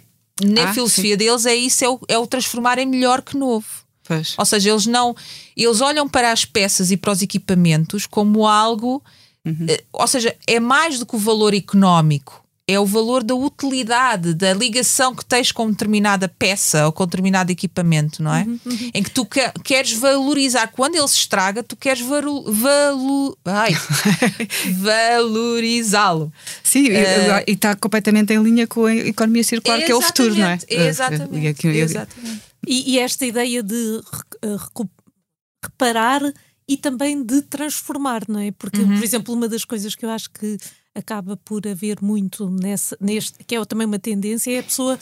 Na 0.44 0.70
ah, 0.70 0.74
filosofia 0.74 1.12
sim. 1.14 1.18
deles 1.18 1.46
é 1.46 1.56
isso, 1.56 1.86
é 1.86 1.90
o, 1.90 2.00
é 2.08 2.18
o 2.18 2.28
transformar 2.28 2.78
em 2.78 2.86
melhor 2.86 3.22
que 3.22 3.38
novo. 3.38 3.66
Pois. 4.04 4.36
Ou 4.38 4.46
seja, 4.46 4.70
eles 4.70 4.86
não. 4.86 5.16
Eles 5.58 5.82
olham 5.82 6.08
para 6.08 6.32
as 6.32 6.46
peças 6.46 6.92
e 6.92 6.98
para 6.98 7.12
os 7.12 7.22
equipamentos 7.22 8.06
como 8.06 8.46
algo. 8.46 9.04
Uhum. 9.44 9.66
Eh, 9.68 9.84
ou 9.92 10.08
seja, 10.08 10.36
é 10.46 10.60
mais 10.60 11.00
do 11.00 11.06
que 11.06 11.16
o 11.16 11.20
valor 11.20 11.54
económico 11.54 12.45
é 12.68 12.80
o 12.80 12.86
valor 12.86 13.24
da 13.24 13.36
utilidade, 13.36 14.34
da 14.34 14.52
ligação 14.52 15.14
que 15.14 15.24
tens 15.24 15.52
com 15.52 15.70
determinada 15.70 16.28
peça 16.28 16.88
ou 16.88 16.92
com 16.92 17.06
determinado 17.06 17.52
equipamento, 17.52 18.24
não 18.24 18.34
é? 18.34 18.42
Uhum, 18.42 18.60
uhum. 18.66 18.92
Em 18.92 19.04
que 19.04 19.12
tu 19.12 19.24
que, 19.24 19.40
queres 19.64 19.94
valorizar. 19.94 20.68
Quando 20.70 20.96
ele 20.96 21.08
se 21.08 21.18
estraga, 21.18 21.62
tu 21.62 21.76
queres 21.76 22.02
valu, 22.02 22.52
valu, 22.52 23.38
valorizá-lo. 24.82 26.34
Sim, 26.64 26.88
uh, 26.88 27.44
e 27.46 27.52
está 27.52 27.76
completamente 27.76 28.34
em 28.34 28.42
linha 28.42 28.66
com 28.66 28.86
a 28.86 28.96
economia 28.96 29.44
circular, 29.44 29.84
que 29.84 29.92
é 29.92 29.96
o 29.96 30.02
futuro, 30.02 30.34
não 30.36 30.48
é? 30.48 30.58
Exatamente. 30.68 31.48
exatamente. 31.68 32.42
E, 32.68 32.94
e 32.94 33.00
esta 33.00 33.28
ideia 33.28 33.62
de 33.62 34.02
reparar 35.64 36.22
e 36.68 36.78
também 36.78 37.24
de 37.24 37.44
transformar, 37.44 38.24
não 38.28 38.40
é? 38.40 38.52
Porque, 38.52 38.80
uhum. 38.80 38.96
por 38.96 39.04
exemplo, 39.04 39.36
uma 39.36 39.48
das 39.48 39.64
coisas 39.64 39.94
que 39.94 40.04
eu 40.04 40.10
acho 40.10 40.32
que 40.32 40.58
acaba 40.96 41.38
por 41.38 41.68
haver 41.68 42.02
muito 42.02 42.50
nessa, 42.50 42.98
neste, 43.00 43.44
que 43.44 43.56
é 43.56 43.66
também 43.66 43.86
uma 43.86 44.00
tendência, 44.00 44.52
é 44.52 44.60
a 44.60 44.64
pessoa 44.64 44.98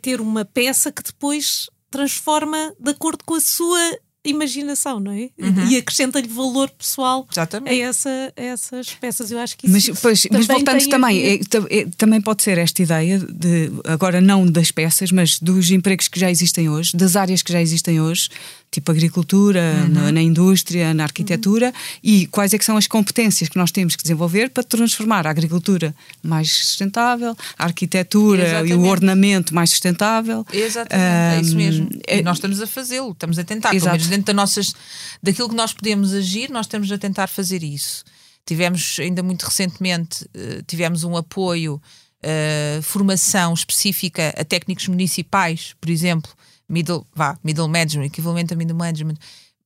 ter 0.00 0.20
uma 0.20 0.44
peça 0.44 0.92
que 0.92 1.02
depois 1.02 1.70
transforma 1.90 2.74
de 2.78 2.90
acordo 2.90 3.24
com 3.24 3.34
a 3.34 3.40
sua 3.40 3.98
imaginação, 4.24 5.00
não 5.00 5.10
é? 5.10 5.30
Uhum. 5.38 5.68
E 5.68 5.76
acrescenta-lhe 5.76 6.28
valor 6.28 6.70
pessoal 6.70 7.26
a, 7.36 7.74
essa, 7.74 8.32
a 8.36 8.42
essas 8.42 8.94
peças. 8.94 9.30
Eu 9.32 9.38
acho 9.38 9.56
que 9.58 9.66
isso 9.66 9.90
mas, 9.90 10.00
pois, 10.00 10.26
mas 10.30 10.46
voltando 10.46 10.88
também, 10.88 11.22
é, 11.24 11.34
é, 11.70 11.86
também 11.96 12.20
pode 12.20 12.42
ser 12.42 12.56
esta 12.56 12.82
ideia 12.82 13.18
de, 13.18 13.72
agora 13.84 14.20
não 14.20 14.46
das 14.46 14.70
peças, 14.70 15.10
mas 15.10 15.40
dos 15.40 15.70
empregos 15.70 16.06
que 16.06 16.20
já 16.20 16.30
existem 16.30 16.68
hoje, 16.68 16.96
das 16.96 17.16
áreas 17.16 17.42
que 17.42 17.52
já 17.52 17.60
existem 17.60 18.00
hoje, 18.00 18.28
tipo 18.72 18.90
agricultura, 18.90 19.60
uhum. 19.82 19.88
na, 19.88 20.12
na, 20.12 20.22
indústria, 20.22 20.94
na 20.94 21.02
arquitetura, 21.02 21.66
uhum. 21.66 21.72
e 22.02 22.26
quais 22.26 22.54
é 22.54 22.58
que 22.58 22.64
são 22.64 22.76
as 22.76 22.86
competências 22.86 23.50
que 23.50 23.56
nós 23.58 23.70
temos 23.70 23.94
que 23.94 24.02
desenvolver 24.02 24.48
para 24.48 24.64
transformar 24.64 25.26
a 25.26 25.30
agricultura 25.30 25.94
mais 26.22 26.50
sustentável, 26.50 27.36
a 27.58 27.64
arquitetura 27.64 28.42
Exatamente. 28.42 28.72
e 28.72 28.74
o 28.74 28.86
ornamento 28.86 29.54
mais 29.54 29.68
sustentável. 29.68 30.44
Exatamente, 30.50 30.96
um, 30.96 31.38
é 31.38 31.40
isso 31.42 31.56
mesmo. 31.56 31.88
É, 32.06 32.18
e 32.18 32.22
nós 32.22 32.38
estamos 32.38 32.62
a 32.62 32.66
fazê-lo, 32.66 33.12
estamos 33.12 33.38
a 33.38 33.44
tentar, 33.44 33.74
Exato. 33.74 33.84
pelo 33.84 33.92
menos 33.92 34.06
dentro 34.08 34.24
da 34.24 34.32
nossas, 34.32 34.74
daquilo 35.22 35.50
que 35.50 35.54
nós 35.54 35.74
podemos 35.74 36.14
agir, 36.14 36.50
nós 36.50 36.64
estamos 36.64 36.90
a 36.90 36.96
tentar 36.96 37.26
fazer 37.26 37.62
isso. 37.62 38.02
Tivemos 38.46 38.96
ainda 38.98 39.22
muito 39.22 39.44
recentemente, 39.44 40.26
eh, 40.34 40.62
tivemos 40.66 41.04
um 41.04 41.16
apoio, 41.16 41.80
uh, 42.22 42.82
formação 42.82 43.52
específica 43.52 44.34
a 44.36 44.44
técnicos 44.44 44.88
municipais, 44.88 45.74
por 45.80 45.90
exemplo, 45.90 46.30
middle, 46.72 47.06
vá, 47.14 47.38
middle 47.44 47.68
management, 47.68 48.06
equivalente 48.06 48.54
a 48.54 48.56
middle 48.56 48.76
management, 48.76 49.14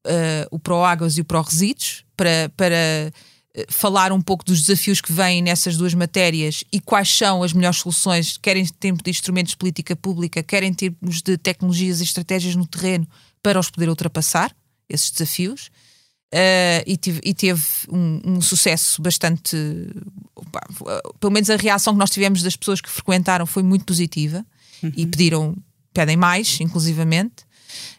uh, 0.07 0.47
o 0.51 0.59
Pro 0.59 0.85
Águas 0.85 1.17
e 1.17 1.21
o 1.21 1.25
Pro 1.25 1.41
Resíduos, 1.41 2.05
para, 2.17 2.51
para 2.57 2.75
uh, 2.75 3.65
falar 3.69 4.13
um 4.13 4.21
pouco 4.21 4.45
dos 4.45 4.63
desafios 4.63 5.01
que 5.01 5.13
vêm 5.13 5.41
nessas 5.41 5.77
duas 5.77 5.95
matérias 5.95 6.65
e 6.73 6.81
quais 6.81 7.09
são 7.09 7.43
as 7.43 7.53
melhores 7.53 7.79
soluções, 7.79 8.37
quer 8.37 8.57
em 8.57 8.67
termos 8.67 9.03
de 9.03 9.11
instrumentos 9.11 9.53
de 9.53 9.57
política 9.57 9.95
pública, 9.95 10.43
quer 10.43 10.65
em 10.65 10.75
termos 10.75 11.23
de 11.23 11.39
tecnologias 11.39 12.01
e 12.01 12.05
estratégias 12.05 12.57
no 12.57 12.67
terreno, 12.67 13.07
para 13.43 13.61
os 13.61 13.71
poder 13.71 13.89
ultrapassar, 13.89 14.55
esses 14.89 15.11
desafios. 15.11 15.71
Uh, 16.35 16.83
e, 16.85 16.97
tive, 16.97 17.21
e 17.25 17.33
teve 17.33 17.63
um, 17.89 18.21
um, 18.25 18.41
sucesso 18.41 19.01
bastante. 19.01 19.57
Pelo 21.21 21.33
menos 21.33 21.49
a 21.49 21.57
reação 21.57 21.93
que 21.93 21.99
nós 22.01 22.11
tivemos 22.11 22.43
das 22.43 22.57
pessoas 22.57 22.81
que 22.81 22.91
frequentaram 22.91 23.47
foi 23.47 23.63
muito 23.63 23.85
positiva 23.85 24.45
uhum. 24.83 24.93
e 24.97 25.07
pediram 25.07 25.57
pedem 25.97 26.17
mais, 26.17 26.61
inclusivamente. 26.61 27.47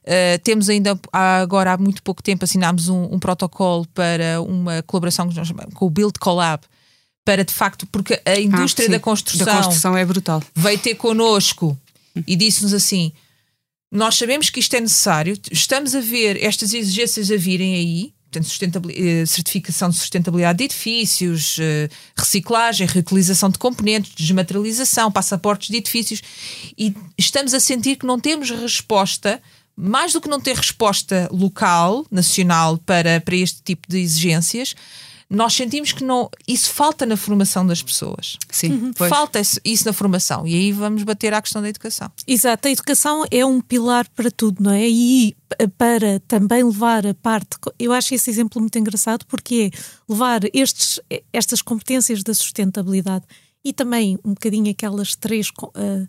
Uh, 0.04 0.40
temos 0.44 0.70
ainda, 0.70 0.98
agora 1.12 1.74
há 1.74 1.78
muito 1.78 2.04
pouco 2.04 2.22
tempo, 2.22 2.46
assinámos 2.46 2.88
um, 2.90 3.04
um 3.12 3.20
protocolo 3.20 3.88
para 3.88 4.40
uma 4.42 4.84
colaboração 4.84 5.28
com 5.74 5.86
o 5.86 5.90
Build 5.90 6.20
Collab, 6.20 6.64
para 7.26 7.44
de 7.44 7.54
facto, 7.54 7.88
porque 7.88 8.22
a 8.24 8.40
indústria 8.40 8.88
ah, 8.88 8.92
da, 8.92 9.00
construção 9.00 9.46
da 9.46 9.56
construção 9.56 9.98
é 9.98 10.06
brutal. 10.06 10.42
Veio 10.56 10.80
ter 10.80 10.96
connosco 10.96 11.78
e 12.26 12.36
disse-nos 12.36 12.74
assim: 12.74 13.12
nós 13.92 14.16
sabemos 14.16 14.50
que 14.50 14.60
isto 14.60 14.76
é 14.76 14.80
necessário, 14.80 15.38
estamos 15.52 15.94
a 15.96 16.00
ver 16.00 16.42
estas 16.42 16.74
exigências 16.74 17.32
a 17.32 17.36
virem 17.36 17.76
aí, 17.76 18.14
portanto, 18.32 18.90
eh, 18.90 19.26
certificação 19.26 19.90
de 19.90 19.98
sustentabilidade 19.98 20.58
de 20.58 20.66
edifícios, 20.66 21.58
eh, 21.60 21.90
reciclagem, 22.16 22.88
reutilização 22.88 23.50
de 23.50 23.58
componentes, 23.58 24.14
desmaterialização, 24.16 25.12
passaportes 25.12 25.70
de 25.70 25.78
edifícios, 25.78 26.22
e 26.78 26.94
estamos 27.18 27.54
a 27.54 27.60
sentir 27.60 27.96
que 27.96 28.06
não 28.06 28.20
temos 28.20 28.50
resposta, 28.50 29.42
mais 29.76 30.14
do 30.14 30.22
que 30.22 30.28
não 30.28 30.42
ter 30.42 30.56
resposta 30.56 31.30
local, 31.32 32.06
nacional, 32.12 32.78
para, 32.80 33.22
para 33.22 33.36
este 33.36 33.62
tipo 33.62 33.88
de 33.88 34.00
exigências, 34.00 34.76
nós 35.30 35.54
sentimos 35.54 35.92
que 35.92 36.04
não, 36.04 36.30
isso 36.48 36.70
falta 36.70 37.06
na 37.06 37.18
formação 37.18 37.66
das 37.66 37.82
pessoas. 37.82 38.38
Sim, 38.50 38.72
uhum. 38.72 38.94
falta 38.94 39.42
isso 39.42 39.86
na 39.86 39.92
formação. 39.92 40.48
E 40.48 40.56
aí 40.56 40.72
vamos 40.72 41.04
bater 41.04 41.34
à 41.34 41.42
questão 41.42 41.62
da 41.62 41.68
educação. 41.68 42.10
Exato, 42.26 42.68
a 42.68 42.72
educação 42.72 43.26
é 43.30 43.46
um 43.46 43.60
pilar 43.60 44.08
para 44.16 44.32
tudo, 44.32 44.64
não 44.64 44.72
é? 44.72 44.88
E 44.88 45.36
para 45.78 46.22
também 46.22 46.64
levar 46.64 47.06
a 47.06 47.14
parte. 47.14 47.58
Eu 47.78 47.92
acho 47.92 48.16
esse 48.16 48.30
exemplo 48.30 48.62
muito 48.62 48.80
engraçado 48.80 49.26
porque 49.26 49.72
é 49.74 49.78
levar 50.10 50.42
estes, 50.54 51.00
estas 51.34 51.62
competências 51.62 52.24
da 52.24 52.34
sustentabilidade 52.34 53.26
e 53.64 53.74
também 53.74 54.18
um 54.24 54.30
bocadinho 54.30 54.72
aquelas 54.72 55.16
três. 55.16 55.50
Uh, 55.50 56.08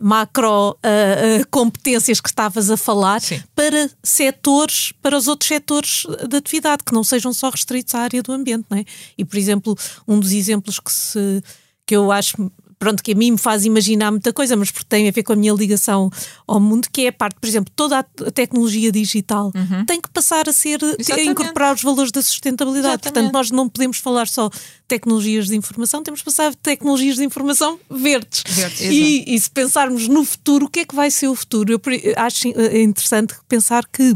macro 0.00 0.70
uh, 0.70 0.74
uh, 0.74 1.46
competências 1.50 2.20
que 2.20 2.28
estavas 2.28 2.70
a 2.70 2.76
falar 2.76 3.20
Sim. 3.20 3.42
para 3.54 3.90
setores, 4.02 4.92
para 5.00 5.16
os 5.16 5.28
outros 5.28 5.48
setores 5.48 6.06
de 6.28 6.36
atividade, 6.36 6.82
que 6.84 6.92
não 6.92 7.04
sejam 7.04 7.32
só 7.32 7.50
restritos 7.50 7.94
à 7.94 8.00
área 8.00 8.22
do 8.22 8.32
ambiente, 8.32 8.66
não 8.68 8.78
é? 8.78 8.84
E, 9.16 9.24
por 9.24 9.36
exemplo, 9.36 9.76
um 10.06 10.18
dos 10.18 10.32
exemplos 10.32 10.80
que, 10.80 10.92
se, 10.92 11.42
que 11.86 11.94
eu 11.94 12.10
acho 12.10 12.50
pronto, 12.84 13.02
que 13.02 13.12
a 13.12 13.14
mim 13.14 13.32
me 13.32 13.38
faz 13.38 13.64
imaginar 13.64 14.10
muita 14.10 14.30
coisa, 14.32 14.54
mas 14.56 14.70
porque 14.70 14.86
tem 14.86 15.08
a 15.08 15.10
ver 15.10 15.22
com 15.22 15.32
a 15.32 15.36
minha 15.36 15.52
ligação 15.54 16.10
ao 16.46 16.60
mundo, 16.60 16.88
que 16.92 17.02
é 17.02 17.08
a 17.08 17.12
parte, 17.12 17.40
por 17.40 17.48
exemplo, 17.48 17.72
toda 17.74 18.00
a 18.00 18.02
tecnologia 18.02 18.92
digital 18.92 19.50
uhum. 19.54 19.86
tem 19.86 20.00
que 20.00 20.10
passar 20.10 20.48
a 20.48 20.52
ser, 20.52 20.78
a 20.84 21.20
incorporar 21.22 21.74
os 21.74 21.82
valores 21.82 22.12
da 22.12 22.22
sustentabilidade. 22.22 22.94
Exatamente. 22.96 23.12
Portanto, 23.12 23.32
nós 23.32 23.50
não 23.50 23.68
podemos 23.68 23.96
falar 23.96 24.28
só 24.28 24.50
tecnologias 24.86 25.46
de 25.46 25.56
informação, 25.56 26.02
temos 26.02 26.20
que 26.20 26.26
passar 26.26 26.54
tecnologias 26.56 27.16
de 27.16 27.24
informação 27.24 27.80
verdes. 27.90 28.44
verdes 28.46 28.80
e, 28.82 29.24
e, 29.34 29.40
se 29.40 29.50
pensarmos 29.50 30.06
no 30.06 30.24
futuro, 30.24 30.66
o 30.66 30.68
que 30.68 30.80
é 30.80 30.84
que 30.84 30.94
vai 30.94 31.10
ser 31.10 31.28
o 31.28 31.34
futuro? 31.34 31.72
Eu 31.72 31.80
acho 32.16 32.48
eh, 32.48 32.82
interessante 32.82 33.34
pensar 33.48 33.86
que 33.86 34.14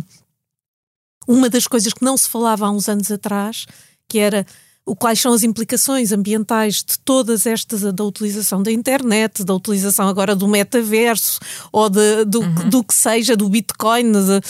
uma 1.27 1.49
das 1.49 1.67
coisas 1.67 1.93
que 1.93 2.05
não 2.05 2.17
se 2.17 2.29
falava 2.29 2.67
há 2.67 2.71
uns 2.71 2.89
anos 2.89 3.11
atrás, 3.11 3.67
que 4.09 4.19
era 4.19 4.47
o 4.89 4.97
quais 4.97 5.21
são 5.21 5.35
as 5.35 5.43
implicações 5.43 6.13
ambientais 6.13 6.77
de 6.77 6.99
todas 7.01 7.47
estas, 7.47 7.83
da 7.93 8.05
utilização 8.05 8.63
da 8.63 8.73
internet, 8.73 9.45
da 9.45 9.55
utilização 9.55 10.09
agora 10.09 10.35
do 10.35 10.49
metaverso 10.49 11.39
ou 11.71 11.91
de, 11.91 12.25
do, 12.25 12.41
uhum. 12.41 12.71
do 12.71 12.83
que 12.83 12.95
seja, 12.95 13.37
do 13.37 13.49
Bitcoin. 13.49 14.13
De, 14.13 14.41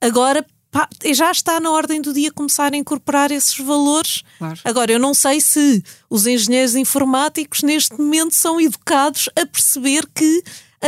agora 0.00 0.44
pá, 0.70 0.86
já 1.14 1.30
está 1.30 1.58
na 1.58 1.70
ordem 1.70 2.02
do 2.02 2.12
dia 2.12 2.30
começar 2.30 2.74
a 2.74 2.76
incorporar 2.76 3.30
esses 3.30 3.58
valores. 3.58 4.22
Claro. 4.38 4.60
Agora, 4.64 4.92
eu 4.92 4.98
não 4.98 5.14
sei 5.14 5.40
se 5.40 5.82
os 6.10 6.26
engenheiros 6.26 6.76
informáticos 6.76 7.62
neste 7.62 7.98
momento 7.98 8.34
são 8.34 8.60
educados 8.60 9.30
a 9.34 9.46
perceber 9.46 10.06
que 10.14 10.42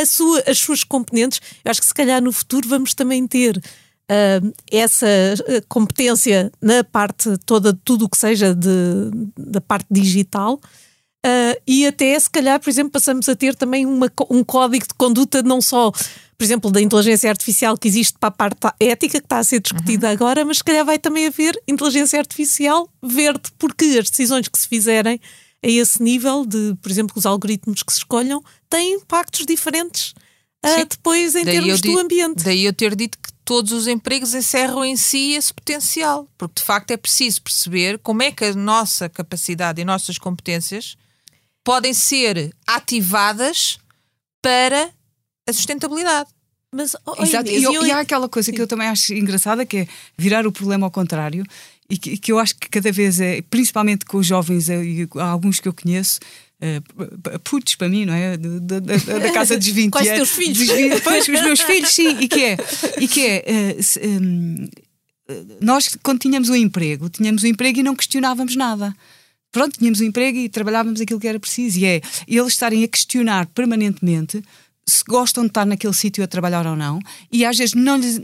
sua, 0.07 0.43
as 0.47 0.59
suas 0.59 0.85
componentes, 0.85 1.41
eu 1.65 1.71
acho 1.71 1.81
que 1.81 1.87
se 1.87 1.95
calhar 1.95 2.23
no 2.23 2.31
futuro 2.31 2.69
vamos 2.69 2.95
também 2.95 3.27
ter 3.27 3.61
uh, 4.11 4.55
essa 4.71 5.07
ah, 5.07 5.63
competência 5.69 6.51
na 6.61 6.83
parte 6.83 7.37
toda, 7.45 7.79
tudo 7.85 8.07
o 8.07 8.09
que 8.09 8.19
seja 8.19 8.55
de, 8.55 9.11
da 9.37 9.61
parte 9.61 9.87
digital. 9.91 10.61
Uh, 11.27 11.61
e 11.67 11.87
até, 11.87 12.19
se 12.19 12.31
calhar, 12.31 12.61
por 12.61 12.71
exemplo, 12.71 12.93
passamos 12.93 13.29
a 13.29 13.35
ter 13.35 13.55
também 13.55 13.85
uma, 13.85 14.11
um 14.31 14.45
código 14.45 14.87
de 14.87 14.95
conduta, 14.95 15.43
não 15.43 15.61
só, 15.61 15.91
por 15.91 16.45
exemplo, 16.45 16.71
da 16.71 16.81
inteligência 16.81 17.29
artificial 17.29 17.77
que 17.77 17.89
existe 17.89 18.17
para 18.19 18.29
a 18.29 18.33
parte 18.33 18.69
ética, 18.79 19.19
que 19.19 19.27
está 19.27 19.39
a 19.39 19.45
ser 19.45 19.61
discutida 19.61 20.07
uhum. 20.07 20.13
agora, 20.13 20.45
mas 20.45 20.59
se 20.59 20.65
calhar 20.65 20.85
vai 20.85 20.99
também 20.99 21.27
haver 21.27 21.61
inteligência 21.67 22.19
artificial 22.19 22.89
verde, 23.03 23.51
porque 23.59 23.85
as 24.01 24.09
decisões 24.09 24.47
que 24.47 24.59
se 24.59 24.69
fizerem 24.69 25.21
a 25.63 25.69
esse 25.69 26.01
nível, 26.01 26.47
de, 26.47 26.77
por 26.81 26.91
exemplo, 26.91 27.15
os 27.17 27.27
algoritmos 27.27 27.83
que 27.83 27.93
se 27.93 27.99
escolham, 27.99 28.41
têm 28.71 28.95
impactos 28.95 29.45
diferentes 29.45 30.15
uh, 30.65 30.87
depois 30.89 31.35
em 31.35 31.45
daí 31.45 31.55
termos 31.55 31.81
do 31.81 31.99
ambiente. 31.99 32.45
Daí 32.45 32.65
eu 32.65 32.73
ter 32.73 32.95
dito 32.95 33.19
que 33.19 33.33
todos 33.45 33.73
os 33.73 33.87
empregos 33.87 34.35
encerram 34.35 34.85
em 34.85 34.97
si 34.97 35.33
esse 35.33 35.53
potencial, 35.55 36.29
porque 36.37 36.61
de 36.61 36.67
facto 36.67 36.91
é 36.91 36.97
preciso 36.97 37.43
perceber 37.43 37.99
como 37.99 38.23
é 38.23 38.31
que 38.31 38.45
a 38.45 38.55
nossa 38.55 39.09
capacidade 39.09 39.81
e 39.81 39.85
nossas 39.85 40.19
competências 40.19 40.97
podem 41.65 41.95
ser 41.95 42.55
ativadas 42.67 43.79
para 44.43 44.91
a 45.49 45.53
sustentabilidade. 45.53 46.29
Mas, 46.73 46.95
oh, 47.07 47.23
Exato, 47.23 47.51
e, 47.51 47.63
eu, 47.63 47.87
e 47.87 47.91
há 47.91 48.01
aquela 48.01 48.29
coisa 48.29 48.51
Sim. 48.51 48.57
que 48.57 48.61
eu 48.61 48.67
também 48.67 48.89
acho 48.89 49.15
engraçada 49.15 49.65
que 49.65 49.79
é 49.79 49.89
virar 50.17 50.47
o 50.47 50.53
problema 50.53 50.87
ao 50.87 50.91
contrário 50.91 51.45
e 51.89 51.97
que, 51.97 52.19
que 52.19 52.31
eu 52.31 52.39
acho 52.39 52.55
que 52.55 52.69
cada 52.69 52.93
vez 52.93 53.19
é, 53.21 53.41
principalmente 53.43 54.05
com 54.05 54.19
os 54.19 54.27
jovens 54.27 54.69
eh, 54.69 54.85
e 54.85 55.09
alguns 55.19 55.59
que 55.59 55.69
eu 55.69 55.73
conheço, 55.73 56.21
uh, 56.61 57.39
putos 57.41 57.75
para 57.75 57.89
mim, 57.89 58.05
não 58.05 58.15
é? 58.15 58.37
Da, 58.37 58.81
da, 58.81 59.19
da 59.19 59.33
casa 59.33 59.57
dos 59.57 59.67
20 59.67 59.91
Quais 59.91 60.09
anos. 60.09 60.19
teus 60.19 60.31
filhos? 60.31 60.59
Dos, 60.59 61.01
pois, 61.01 61.29
os 61.29 61.43
meus 61.43 61.61
filhos, 61.61 61.91
sim. 61.91 62.17
E 62.21 62.29
que 62.29 62.45
é? 62.45 62.57
E 62.99 63.09
que 63.09 63.27
é 63.27 63.45
uh, 63.79 63.83
se, 63.83 64.01
um, 64.01 64.69
nós, 65.61 65.97
quando 66.03 66.21
tínhamos 66.21 66.49
um 66.49 66.55
emprego, 66.55 67.09
tínhamos 67.09 67.45
um 67.45 67.47
emprego 67.47 67.81
e 67.81 67.83
não 67.83 67.95
questionávamos 67.95 68.57
nada. 68.57 68.95
Pronto, 69.51 69.79
tínhamos 69.79 70.01
um 70.01 70.05
emprego 70.05 70.39
e 70.39 70.49
trabalhávamos 70.49 71.01
aquilo 71.01 71.21
que 71.21 71.29
era 71.29 71.41
preciso. 71.41 71.79
E 71.79 71.87
é 71.87 72.01
eles 72.27 72.53
estarem 72.53 72.85
a 72.85 72.89
questionar 72.89 73.47
permanentemente 73.47 74.43
se 74.89 75.05
gostam 75.07 75.45
de 75.45 75.51
estar 75.51 75.67
naquele 75.67 75.93
sítio 75.93 76.25
a 76.25 76.27
trabalhar 76.27 76.67
ou 76.67 76.75
não, 76.75 76.99
e 77.31 77.45
às 77.45 77.59
vezes 77.59 77.75
não 77.75 77.99
lhes, 77.99 78.19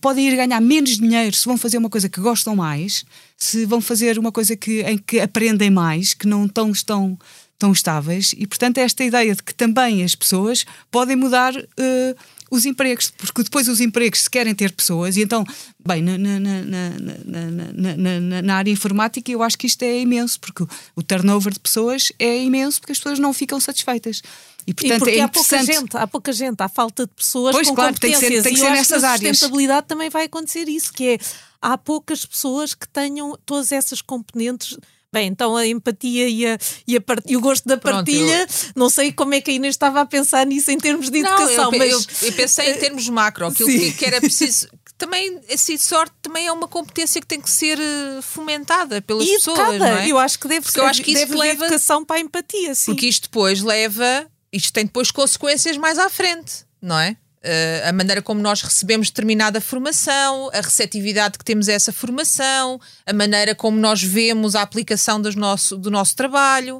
podem 0.00 0.28
ir 0.28 0.36
ganhar 0.36 0.60
menos 0.60 0.96
dinheiro 0.96 1.34
se 1.34 1.44
vão 1.44 1.58
fazer 1.58 1.76
uma 1.78 1.90
coisa 1.90 2.08
que 2.08 2.20
gostam 2.20 2.54
mais, 2.54 3.04
se 3.36 3.66
vão 3.66 3.80
fazer 3.80 4.16
uma 4.16 4.30
coisa 4.30 4.54
que, 4.56 4.82
em 4.82 4.96
que 4.96 5.18
aprendem 5.18 5.70
mais, 5.70 6.14
que 6.14 6.28
não 6.28 6.46
tão, 6.46 6.70
estão 6.70 7.18
tão 7.62 7.70
estáveis, 7.70 8.34
e 8.36 8.44
portanto 8.44 8.78
esta 8.78 9.04
ideia 9.04 9.36
de 9.36 9.40
que 9.40 9.54
também 9.54 10.02
as 10.02 10.16
pessoas 10.16 10.64
podem 10.90 11.14
mudar 11.14 11.54
uh, 11.54 12.16
os 12.50 12.66
empregos, 12.66 13.12
porque 13.16 13.44
depois 13.44 13.68
os 13.68 13.80
empregos 13.80 14.24
se 14.24 14.30
querem 14.30 14.52
ter 14.52 14.72
pessoas, 14.72 15.16
e 15.16 15.22
então, 15.22 15.44
bem, 15.86 16.02
na, 16.02 16.18
na, 16.18 16.40
na, 16.40 18.42
na, 18.42 18.56
área 18.56 18.72
informática 18.72 19.30
eu 19.30 19.44
acho 19.44 19.56
que 19.56 19.68
isto 19.68 19.80
é 19.84 20.00
imenso, 20.00 20.40
porque 20.40 20.66
o 20.96 21.02
turnover 21.04 21.52
de 21.52 21.60
pessoas 21.60 22.10
é 22.18 22.42
imenso 22.42 22.80
porque 22.80 22.90
as 22.90 22.98
pessoas 22.98 23.20
não 23.20 23.32
ficam 23.32 23.60
satisfeitas. 23.60 24.22
E, 24.66 24.74
portanto, 24.74 25.08
e 25.08 25.18
é 25.18 25.22
há 25.22 25.28
pouca 25.28 25.64
gente, 25.64 25.96
há 25.96 26.06
pouca 26.08 26.32
gente, 26.32 26.60
há 26.60 26.68
falta 26.68 27.06
de 27.06 27.12
pessoas 27.12 27.54
pois, 27.54 27.68
com 27.68 27.76
claro, 27.76 27.94
competências. 27.94 28.20
Tem 28.20 28.30
que 28.30 28.36
ser, 28.36 28.42
tem 28.42 28.54
que 28.54 28.60
ser 28.60 28.66
e 28.66 28.70
nessas 28.70 29.04
áreas. 29.04 29.38
sustentabilidade 29.38 29.86
também 29.86 30.10
vai 30.10 30.24
acontecer 30.24 30.68
isso, 30.68 30.92
que 30.92 31.10
é 31.10 31.18
há 31.60 31.78
poucas 31.78 32.26
pessoas 32.26 32.74
que 32.74 32.88
tenham 32.88 33.38
todas 33.46 33.70
essas 33.70 34.02
componentes 34.02 34.76
Bem, 35.12 35.28
então 35.28 35.54
a 35.54 35.66
empatia 35.66 36.26
e, 36.26 36.46
a, 36.46 36.58
e, 36.86 36.96
a 36.96 37.00
part... 37.00 37.22
e 37.26 37.36
o 37.36 37.40
gosto 37.40 37.68
da 37.68 37.76
Pronto, 37.76 37.96
partilha, 37.96 38.40
eu... 38.40 38.72
não 38.74 38.88
sei 38.88 39.12
como 39.12 39.34
é 39.34 39.42
que 39.42 39.50
a 39.50 39.54
Inês 39.54 39.74
estava 39.74 40.00
a 40.00 40.06
pensar 40.06 40.46
nisso 40.46 40.70
em 40.70 40.78
termos 40.78 41.10
de 41.10 41.18
educação. 41.18 41.70
Não, 41.70 41.74
eu, 41.74 41.78
mas... 41.78 42.22
eu, 42.22 42.28
eu 42.28 42.32
pensei 42.32 42.70
em 42.70 42.78
termos 42.78 43.06
macro, 43.10 43.46
aquilo 43.46 43.68
que, 43.68 43.92
que, 43.92 44.04
era 44.06 44.20
preciso. 44.20 44.68
Também, 44.96 45.38
assim, 45.52 45.76
sorte 45.76 46.14
também 46.22 46.46
é 46.46 46.52
uma 46.52 46.66
competência 46.66 47.20
que 47.20 47.26
tem 47.26 47.40
que 47.40 47.50
ser 47.50 47.78
eh, 47.78 48.22
fomentada 48.22 49.02
pelas 49.02 49.26
e 49.26 49.32
pessoas. 49.32 49.78
Não 49.78 49.86
é? 49.86 50.08
Eu 50.08 50.16
acho 50.16 50.38
que 50.38 50.48
deve 50.48 50.62
Porque 50.62 50.72
ser. 50.72 50.80
Eu 50.80 50.86
acho 50.86 51.02
que 51.02 51.12
isso 51.12 51.36
leva 51.36 51.66
educação 51.66 52.04
para 52.04 52.16
a 52.16 52.20
empatia, 52.20 52.74
sim. 52.74 52.92
Porque 52.92 53.06
isto 53.06 53.24
depois 53.24 53.62
leva. 53.62 54.26
Isto 54.52 54.72
tem 54.72 54.86
depois 54.86 55.10
consequências 55.10 55.76
mais 55.76 55.98
à 55.98 56.08
frente, 56.08 56.64
não 56.80 56.98
é? 56.98 57.16
Uh, 57.44 57.88
a 57.88 57.92
maneira 57.92 58.22
como 58.22 58.40
nós 58.40 58.62
recebemos 58.62 59.08
determinada 59.10 59.60
formação, 59.60 60.48
a 60.52 60.60
receptividade 60.60 61.36
que 61.36 61.44
temos 61.44 61.68
a 61.68 61.72
essa 61.72 61.92
formação, 61.92 62.80
a 63.04 63.12
maneira 63.12 63.52
como 63.52 63.76
nós 63.78 64.00
vemos 64.00 64.54
a 64.54 64.62
aplicação 64.62 65.20
do 65.20 65.34
nosso, 65.34 65.76
do 65.76 65.90
nosso 65.90 66.14
trabalho. 66.14 66.78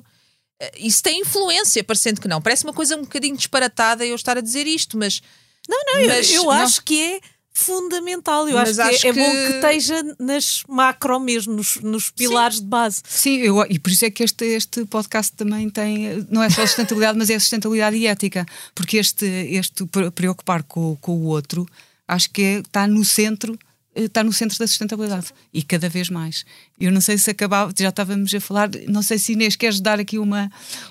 Uh, 0.63 0.71
isso 0.77 1.03
tem 1.03 1.21
influência, 1.21 1.83
parecendo 1.83 2.21
que 2.21 2.29
não. 2.29 2.41
Parece 2.41 2.63
uma 2.63 2.73
coisa 2.73 2.97
um 2.97 3.01
bocadinho 3.01 3.37
disparatada 3.37 4.07
eu 4.07 4.15
estar 4.15 4.39
a 4.39 4.41
dizer 4.41 4.67
isto, 4.67 4.97
mas. 4.97 5.21
Não, 5.69 5.79
não, 5.85 6.07
mas, 6.07 6.31
eu, 6.31 6.37
eu 6.37 6.43
não. 6.45 6.51
acho 6.53 6.83
que 6.83 7.01
é 7.01 7.21
fundamental. 7.53 8.49
Eu 8.49 8.59
acho, 8.59 8.81
acho, 8.81 9.01
que, 9.01 9.09
é, 9.09 9.13
que... 9.13 9.21
é, 9.21 9.25
bom 9.25 9.31
que 9.31 9.55
esteja 9.57 10.17
nas 10.19 10.63
macro 10.69 11.21
mesmo, 11.21 11.55
nos, 11.55 11.77
nos 11.77 12.11
pilares 12.11 12.57
Sim. 12.57 12.63
de 12.63 12.69
base. 12.69 13.03
Sim, 13.07 13.37
eu, 13.39 13.65
e 13.69 13.79
por 13.79 13.91
isso 13.91 14.05
é 14.05 14.11
que 14.11 14.23
este, 14.23 14.45
este 14.45 14.85
podcast 14.87 15.33
também 15.35 15.69
tem, 15.69 16.27
não 16.31 16.43
é 16.43 16.51
só 16.51 16.67
sustentabilidade, 16.67 17.19
mas 17.19 17.31
é 17.31 17.39
sustentabilidade 17.39 17.97
e 17.97 18.07
ética, 18.07 18.47
porque 18.75 18.97
este, 18.97 19.27
este 19.27 19.85
preocupar 20.15 20.63
com, 20.63 20.97
com 21.01 21.13
o 21.13 21.25
outro, 21.25 21.69
acho 22.09 22.31
que 22.31 22.43
é, 22.43 22.59
está 22.61 22.87
no 22.87 23.05
centro 23.05 23.59
está 23.95 24.25
no 24.25 24.33
centro 24.33 24.59
da 24.59 24.67
sustentabilidade 24.67 25.29
e 25.53 25.63
cada 25.63 25.89
vez 25.89 26.09
mais. 26.09 26.45
Eu 26.81 26.91
não 26.91 27.01
sei 27.01 27.19
se 27.19 27.31
acabava, 27.31 27.73
já 27.79 27.91
estávamos 27.91 28.33
a 28.35 28.41
falar, 28.41 28.71
não 28.89 29.03
sei 29.03 29.19
se 29.19 29.33
Inês 29.33 29.57
queres 29.57 29.81
dar 29.81 30.01
aqui 30.01 30.19
uma 30.19 30.51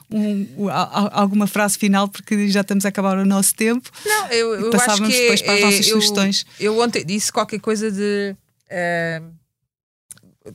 um, 0.10 0.48
alguma 1.12 1.48
frase 1.48 1.78
final 1.78 2.08
porque 2.08 2.48
já 2.50 2.62
estamos 2.62 2.86
a 2.86 2.90
acabar 2.90 3.18
o 3.18 3.26
nosso 3.26 3.56
tempo. 3.56 3.90
Não, 4.06 4.28
eu, 4.28 4.54
eu 4.56 4.70
passávamos 4.70 5.10
acho 5.10 5.18
que 5.18 5.22
depois 5.22 5.42
para 5.42 5.54
as 5.54 5.62
nossas 5.62 5.88
eu, 5.88 5.94
sugestões. 5.96 6.46
Eu 6.60 6.80
ontem 6.80 7.06
disse 7.06 7.32
qualquer 7.32 7.60
coisa 7.60 7.92
de 7.92 8.36
uh, 8.70 9.42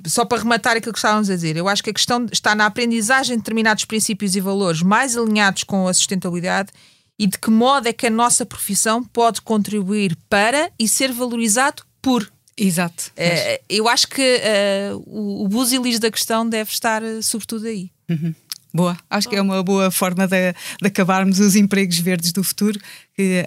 só 0.06 0.24
para 0.24 0.38
rematar 0.38 0.76
aquilo 0.76 0.92
que 0.92 0.98
estávamos 0.98 1.30
a 1.30 1.34
dizer, 1.34 1.56
eu 1.56 1.68
acho 1.68 1.82
que 1.82 1.90
a 1.90 1.94
questão 1.94 2.26
está 2.32 2.54
na 2.54 2.66
aprendizagem 2.66 3.36
de 3.36 3.42
determinados 3.42 3.84
princípios 3.84 4.34
e 4.34 4.40
valores 4.40 4.82
mais 4.82 5.16
alinhados 5.16 5.62
com 5.62 5.86
a 5.86 5.94
sustentabilidade 5.94 6.70
e 7.18 7.26
de 7.26 7.38
que 7.38 7.50
modo 7.50 7.88
é 7.88 7.92
que 7.92 8.06
a 8.06 8.10
nossa 8.10 8.44
profissão 8.44 9.02
pode 9.02 9.40
contribuir 9.40 10.16
para 10.28 10.70
e 10.78 10.88
ser 10.88 11.12
valorizado 11.12 11.82
por. 12.02 12.30
Exato. 12.56 13.12
Uh, 13.16 13.62
eu 13.68 13.86
acho 13.86 14.08
que 14.08 14.22
uh, 14.22 15.02
o, 15.06 15.44
o 15.44 15.48
busilis 15.48 15.98
da 15.98 16.10
questão 16.10 16.48
deve 16.48 16.70
estar 16.70 17.02
uh, 17.02 17.22
sobretudo 17.22 17.66
aí. 17.66 17.90
Uhum. 18.08 18.34
Boa, 18.72 18.96
acho 19.10 19.28
que 19.28 19.36
é 19.36 19.40
uma 19.40 19.62
boa 19.62 19.90
forma 19.90 20.26
de, 20.26 20.52
de 20.52 20.86
acabarmos 20.86 21.40
os 21.40 21.56
empregos 21.56 21.98
verdes 21.98 22.30
do 22.30 22.44
futuro, 22.44 22.78
que, 23.14 23.42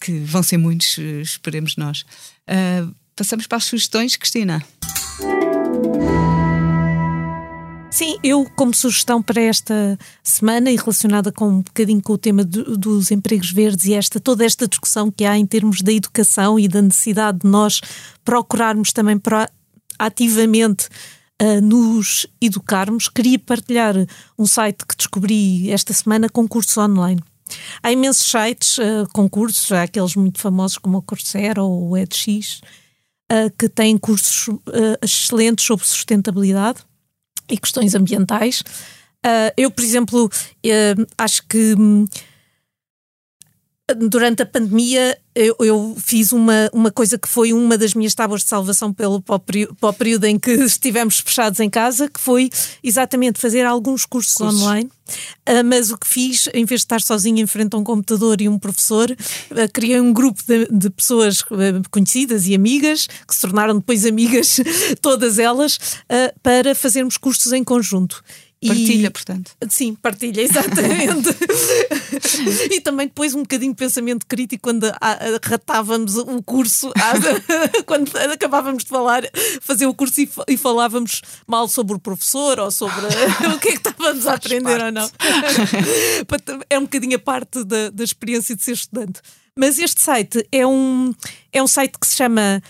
que 0.00 0.20
vão 0.20 0.40
ser 0.40 0.56
muitos, 0.56 0.96
esperemos 0.98 1.76
nós. 1.76 2.06
passamos 3.16 3.48
para 3.48 3.58
as 3.58 3.64
sugestões, 3.64 4.14
Cristina. 4.14 4.64
Sim, 7.90 8.18
eu, 8.22 8.44
como 8.54 8.74
sugestão 8.74 9.22
para 9.22 9.40
esta 9.40 9.98
semana 10.22 10.70
e 10.70 10.76
relacionada 10.76 11.32
com 11.32 11.48
um 11.48 11.62
bocadinho 11.62 12.02
com 12.02 12.12
o 12.12 12.18
tema 12.18 12.44
do, 12.44 12.76
dos 12.76 13.10
empregos 13.10 13.50
verdes 13.50 13.86
e 13.86 13.94
esta, 13.94 14.20
toda 14.20 14.44
esta 14.44 14.68
discussão 14.68 15.10
que 15.10 15.24
há 15.24 15.38
em 15.38 15.46
termos 15.46 15.80
da 15.80 15.90
educação 15.90 16.58
e 16.58 16.68
da 16.68 16.82
necessidade 16.82 17.38
de 17.38 17.46
nós 17.46 17.80
procurarmos 18.22 18.92
também 18.92 19.18
para, 19.18 19.50
ativamente 19.98 20.88
uh, 21.40 21.62
nos 21.62 22.26
educarmos, 22.42 23.08
queria 23.08 23.38
partilhar 23.38 23.94
um 24.38 24.46
site 24.46 24.84
que 24.86 24.94
descobri 24.94 25.70
esta 25.70 25.94
semana, 25.94 26.28
concursos 26.28 26.76
online. 26.76 27.22
Há 27.82 27.90
imensos 27.90 28.30
sites, 28.30 28.76
uh, 28.76 29.08
concursos, 29.14 29.72
há 29.72 29.84
aqueles 29.84 30.14
muito 30.14 30.38
famosos 30.38 30.76
como 30.76 30.98
o 30.98 31.02
Coursera 31.02 31.62
ou 31.62 31.88
o 31.88 31.96
EdX, 31.96 32.60
uh, 33.32 33.50
que 33.58 33.66
têm 33.66 33.96
cursos 33.96 34.50
excelentes 35.02 35.64
sobre 35.64 35.86
sustentabilidade 35.86 36.86
e 37.50 37.56
questões 37.56 37.94
ambientais. 37.94 38.60
Uh, 39.24 39.50
eu, 39.56 39.70
por 39.70 39.82
exemplo, 39.82 40.26
uh, 40.26 41.06
acho 41.16 41.42
que 41.48 41.74
hum, 41.76 42.04
durante 43.96 44.42
a 44.42 44.46
pandemia 44.46 45.18
eu, 45.34 45.54
eu, 45.60 45.96
fiz 45.98 46.32
uma, 46.32 46.68
uma 46.72 46.90
coisa 46.90 47.16
que 47.16 47.28
foi 47.28 47.52
uma 47.52 47.78
das 47.78 47.94
minhas 47.94 48.12
tábuas 48.12 48.42
de 48.42 48.48
salvação 48.48 48.92
pelo, 48.92 49.22
para, 49.22 49.36
o 49.36 49.92
período, 49.92 50.24
em 50.24 50.36
que 50.36 50.50
estivemos 50.50 51.20
fechados 51.20 51.60
em 51.60 51.70
casa, 51.70 52.08
que 52.08 52.18
foi 52.18 52.50
exatamente 52.82 53.40
fazer 53.40 53.64
alguns 53.64 54.04
cursos, 54.04 54.34
cursos. 54.34 54.60
online. 54.60 54.90
Uh, 55.48 55.64
mas 55.64 55.92
o 55.92 55.96
que 55.96 56.08
fiz, 56.08 56.48
em 56.52 56.64
vez 56.64 56.80
de 56.80 56.86
estar 56.86 57.00
sozinha 57.00 57.40
em 57.40 57.46
frente 57.46 57.74
a 57.74 57.78
um 57.78 57.84
computador 57.84 58.40
e 58.40 58.48
um 58.48 58.58
professor, 58.58 59.10
uh, 59.10 59.72
criei 59.72 60.00
um 60.00 60.12
grupo 60.12 60.42
de, 60.44 60.66
de 60.72 60.90
pessoas 60.90 61.40
uh, 61.42 61.88
conhecidas 61.90 62.48
e 62.48 62.54
amigas, 62.54 63.06
que 63.06 63.34
se 63.34 63.40
tornaram 63.40 63.76
depois 63.76 64.04
amigas, 64.04 64.58
todas 65.00 65.38
elas, 65.38 65.78
para 66.42 66.74
fazermos 66.74 67.16
cursos 67.16 67.52
em 67.52 67.62
conjunto. 67.62 68.24
Partilha, 68.66 69.06
e, 69.06 69.10
portanto. 69.10 69.52
Sim, 69.68 69.94
partilha, 69.94 70.40
exatamente. 70.40 71.28
e 72.74 72.80
também 72.80 73.06
depois 73.06 73.32
um 73.32 73.42
bocadinho 73.42 73.72
de 73.72 73.78
pensamento 73.78 74.26
crítico 74.26 74.62
quando 74.64 74.84
a, 74.84 74.96
a, 75.00 75.16
ratávamos 75.40 76.16
o 76.16 76.42
curso, 76.42 76.90
a, 76.96 77.82
quando 77.86 78.10
acabávamos 78.16 78.82
de 78.82 78.90
falar, 78.90 79.22
fazer 79.60 79.86
o 79.86 79.94
curso 79.94 80.20
e, 80.20 80.28
e, 80.48 80.56
falávamos 80.56 81.22
mal 81.46 81.68
sobre 81.68 81.94
o 81.94 82.00
professor 82.00 82.58
ou 82.58 82.70
sobre 82.72 83.06
o 83.54 83.58
que 83.60 83.68
é 83.68 83.72
que 83.72 83.88
estávamos 83.88 84.26
a 84.26 84.34
aprender 84.34 84.82
ou 84.82 84.90
não. 84.90 85.08
é 86.68 86.78
um 86.78 86.82
bocadinho 86.82 87.16
a 87.16 87.20
parte 87.20 87.62
da, 87.62 87.90
da 87.90 88.02
experiência 88.02 88.56
de 88.56 88.64
ser 88.64 88.72
estudante. 88.72 89.20
Mas 89.56 89.78
este 89.78 90.00
site 90.00 90.44
é 90.50 90.66
um, 90.66 91.14
é 91.52 91.62
um 91.62 91.68
site 91.68 91.96
que 91.98 92.06
se 92.06 92.16
chama 92.16 92.60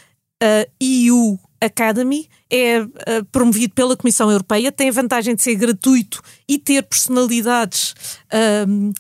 uh, 0.43 0.71
EU 0.81 1.39
Academy 1.61 2.29
é 2.51 2.81
uh, 2.81 3.25
promovido 3.31 3.75
pela 3.75 3.97
Comissão 3.97 4.31
Europeia, 4.31 4.73
tem 4.73 4.89
a 4.89 4.93
vantagem 4.93 5.35
de 5.35 5.43
ser 5.43 5.55
gratuito 5.55 6.23
e 6.49 6.59
ter 6.59 6.83
personalidades 6.83 7.95
uh, 8.33 8.93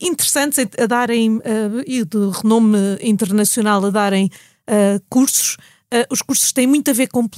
interessantes 0.00 0.58
a 0.78 0.86
darem, 0.86 1.38
uh, 1.38 1.42
e 1.86 2.04
de 2.04 2.18
renome 2.42 2.78
internacional 3.02 3.84
a 3.84 3.90
darem 3.90 4.30
cursos. 5.10 5.58
os 6.10 6.22
cursos 6.22 6.52
têm 6.52 6.66
muito 6.66 6.90
a 6.90 6.94
ver 6.94 7.08
com, 7.08 7.28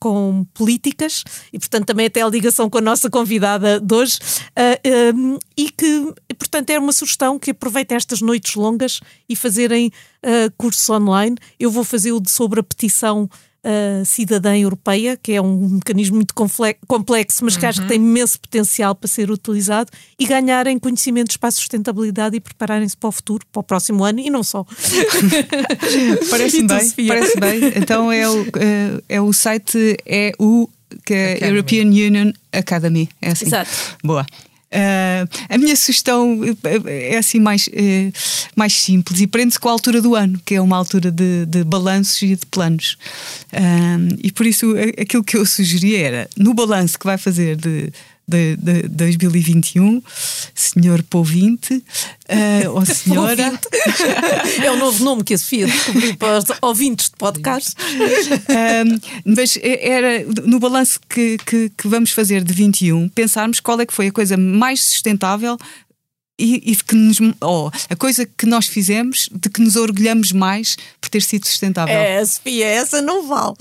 com 0.00 0.46
políticas 0.54 1.22
e, 1.52 1.58
portanto, 1.58 1.84
também 1.84 2.06
até 2.06 2.22
a 2.22 2.28
ligação 2.28 2.70
com 2.70 2.78
a 2.78 2.80
nossa 2.80 3.10
convidada 3.10 3.78
de 3.78 3.94
hoje. 3.94 4.18
Um, 5.14 5.38
e 5.54 5.70
que, 5.70 6.14
portanto, 6.38 6.70
é 6.70 6.78
uma 6.78 6.94
sugestão 6.94 7.38
que 7.38 7.50
aproveitem 7.50 7.94
estas 7.94 8.22
noites 8.22 8.54
longas 8.54 9.00
e 9.28 9.36
fazerem 9.36 9.92
cursos 10.56 10.88
online. 10.88 11.36
Eu 11.60 11.70
vou 11.70 11.84
fazer 11.84 12.12
o 12.12 12.20
de 12.20 12.30
sobre 12.30 12.60
a 12.60 12.62
petição 12.62 13.28
uh, 13.66 14.04
cidadã 14.04 14.56
europeia, 14.56 15.18
que 15.20 15.32
é 15.32 15.42
um 15.42 15.68
mecanismo 15.68 16.16
muito 16.16 16.34
complexo, 16.86 17.44
mas 17.44 17.56
que 17.56 17.64
uhum. 17.64 17.68
acho 17.68 17.78
que 17.80 17.84
uhum. 17.84 17.88
tem 17.88 17.98
imenso 17.98 18.40
potencial 18.40 18.94
para 18.94 19.08
ser 19.08 19.30
utilizado 19.30 19.90
e 20.18 20.26
ganharem 20.26 20.78
conhecimentos 20.78 21.36
para 21.36 21.48
a 21.48 21.52
sustentabilidade 21.52 22.36
e 22.36 22.40
prepararem-se 22.40 22.96
para 22.96 23.08
o 23.08 23.12
futuro, 23.12 23.44
para 23.52 23.60
o 23.60 23.62
próximo 23.62 24.04
ano 24.04 24.20
e 24.20 24.30
não 24.30 24.44
só. 24.44 24.64
parece 26.30 26.62
bem, 26.62 27.08
parece 27.08 27.40
bem. 27.40 27.60
Então 27.76 28.12
é 28.12 28.28
o, 28.28 28.42
é, 28.42 29.02
é 29.08 29.20
o 29.20 29.32
site 29.32 29.96
é 30.06 30.32
o 30.38 30.68
que 31.04 31.14
é 31.14 31.50
European 31.50 31.86
Union 31.86 32.32
Academy. 32.52 33.08
É 33.20 33.32
assim. 33.32 33.46
Exato. 33.46 33.70
Boa. 34.02 34.24
Uh, 34.76 35.26
a 35.48 35.56
minha 35.56 35.74
sugestão 35.74 36.40
é 36.84 37.16
assim 37.16 37.40
mais, 37.40 37.66
uh, 37.68 38.12
mais 38.54 38.74
simples 38.74 39.20
e 39.22 39.26
prende-se 39.26 39.58
com 39.58 39.70
a 39.70 39.72
altura 39.72 40.02
do 40.02 40.14
ano, 40.14 40.38
que 40.44 40.54
é 40.54 40.60
uma 40.60 40.76
altura 40.76 41.10
de, 41.10 41.46
de 41.46 41.64
balanços 41.64 42.20
e 42.20 42.36
de 42.36 42.44
planos. 42.44 42.98
Uh, 43.54 44.18
e 44.22 44.30
por 44.30 44.44
isso 44.44 44.74
aquilo 45.00 45.24
que 45.24 45.38
eu 45.38 45.46
sugeria 45.46 45.98
era, 45.98 46.30
no 46.36 46.52
balanço 46.52 46.98
que 46.98 47.06
vai 47.06 47.16
fazer 47.16 47.56
de 47.56 47.90
de, 48.26 48.56
de 48.56 48.82
2021, 48.88 50.02
senhor 50.54 51.02
Povinte, 51.04 51.74
uh, 51.74 52.70
ou 52.72 52.84
senhora. 52.86 53.58
é 54.62 54.70
o 54.70 54.76
novo 54.76 55.04
nome 55.04 55.24
que 55.24 55.34
a 55.34 55.38
Sofia 55.38 55.66
descobriu 55.66 56.16
para 56.16 56.38
os 56.38 56.44
ouvintes 56.60 57.10
de 57.10 57.16
podcast. 57.16 57.74
Mas 59.24 59.58
era 59.62 60.24
no 60.44 60.58
balanço 60.58 60.98
que, 61.08 61.38
que, 61.38 61.70
que, 61.70 61.88
vamos 61.88 62.10
fazer 62.10 62.42
de 62.42 62.52
21, 62.52 63.08
pensarmos 63.10 63.60
qual 63.60 63.80
é 63.80 63.86
que 63.86 63.92
foi 63.92 64.08
a 64.08 64.12
coisa 64.12 64.36
mais 64.36 64.82
sustentável 64.82 65.56
e, 66.38 66.72
e 66.72 66.76
que 66.76 66.94
nos, 66.94 67.18
oh, 67.40 67.70
a 67.88 67.96
coisa 67.96 68.26
que 68.26 68.44
nós 68.46 68.66
fizemos 68.66 69.28
de 69.32 69.48
que 69.48 69.60
nos 69.60 69.74
orgulhamos 69.74 70.32
mais 70.32 70.76
por 71.00 71.08
ter 71.08 71.22
sido 71.22 71.46
sustentável. 71.46 71.94
É, 71.94 72.24
Sofia, 72.24 72.66
essa 72.66 73.00
não 73.00 73.26
vale. 73.26 73.54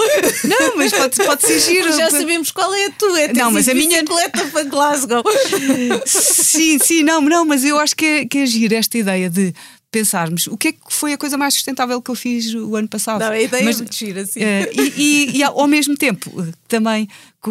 Não, 0.43 0.77
mas 0.77 0.91
pode, 0.91 1.15
pode 1.15 1.41
ser 1.41 1.59
giro. 1.61 1.95
Já 1.95 2.09
sabemos 2.09 2.51
qual 2.51 2.73
é 2.73 2.88
a 2.88 2.91
tua. 2.91 3.21
É 3.21 3.33
não, 3.33 3.51
mas 3.51 3.69
a 3.69 3.73
minha. 3.73 4.01
bicicleta 4.01 4.45
para 4.47 4.63
Glasgow. 4.63 5.23
Sim, 6.05 6.77
sim, 6.79 7.03
não, 7.03 7.21
não, 7.21 7.45
mas 7.45 7.63
eu 7.63 7.79
acho 7.79 7.95
que 7.95 8.05
é, 8.05 8.25
que 8.25 8.39
é 8.39 8.45
giro 8.45 8.75
esta 8.75 8.97
ideia 8.97 9.29
de 9.29 9.53
pensarmos 9.91 10.47
o 10.47 10.57
que 10.57 10.69
é 10.69 10.71
que 10.73 10.79
foi 10.89 11.13
a 11.13 11.17
coisa 11.17 11.38
mais 11.38 11.53
sustentável 11.53 12.01
que 12.01 12.11
eu 12.11 12.15
fiz 12.15 12.53
o 12.53 12.75
ano 12.75 12.88
passado. 12.88 13.21
Não, 13.21 13.31
a 13.31 13.39
ideia 13.39 13.63
Mas, 13.63 13.77
é 13.77 13.79
muito 13.79 13.95
gira, 13.95 14.21
assim. 14.21 14.41
Uh, 14.41 14.67
e, 14.73 14.93
e, 14.97 15.38
e, 15.38 15.43
ao 15.43 15.67
mesmo 15.67 15.95
tempo, 15.95 16.29
também, 16.67 17.07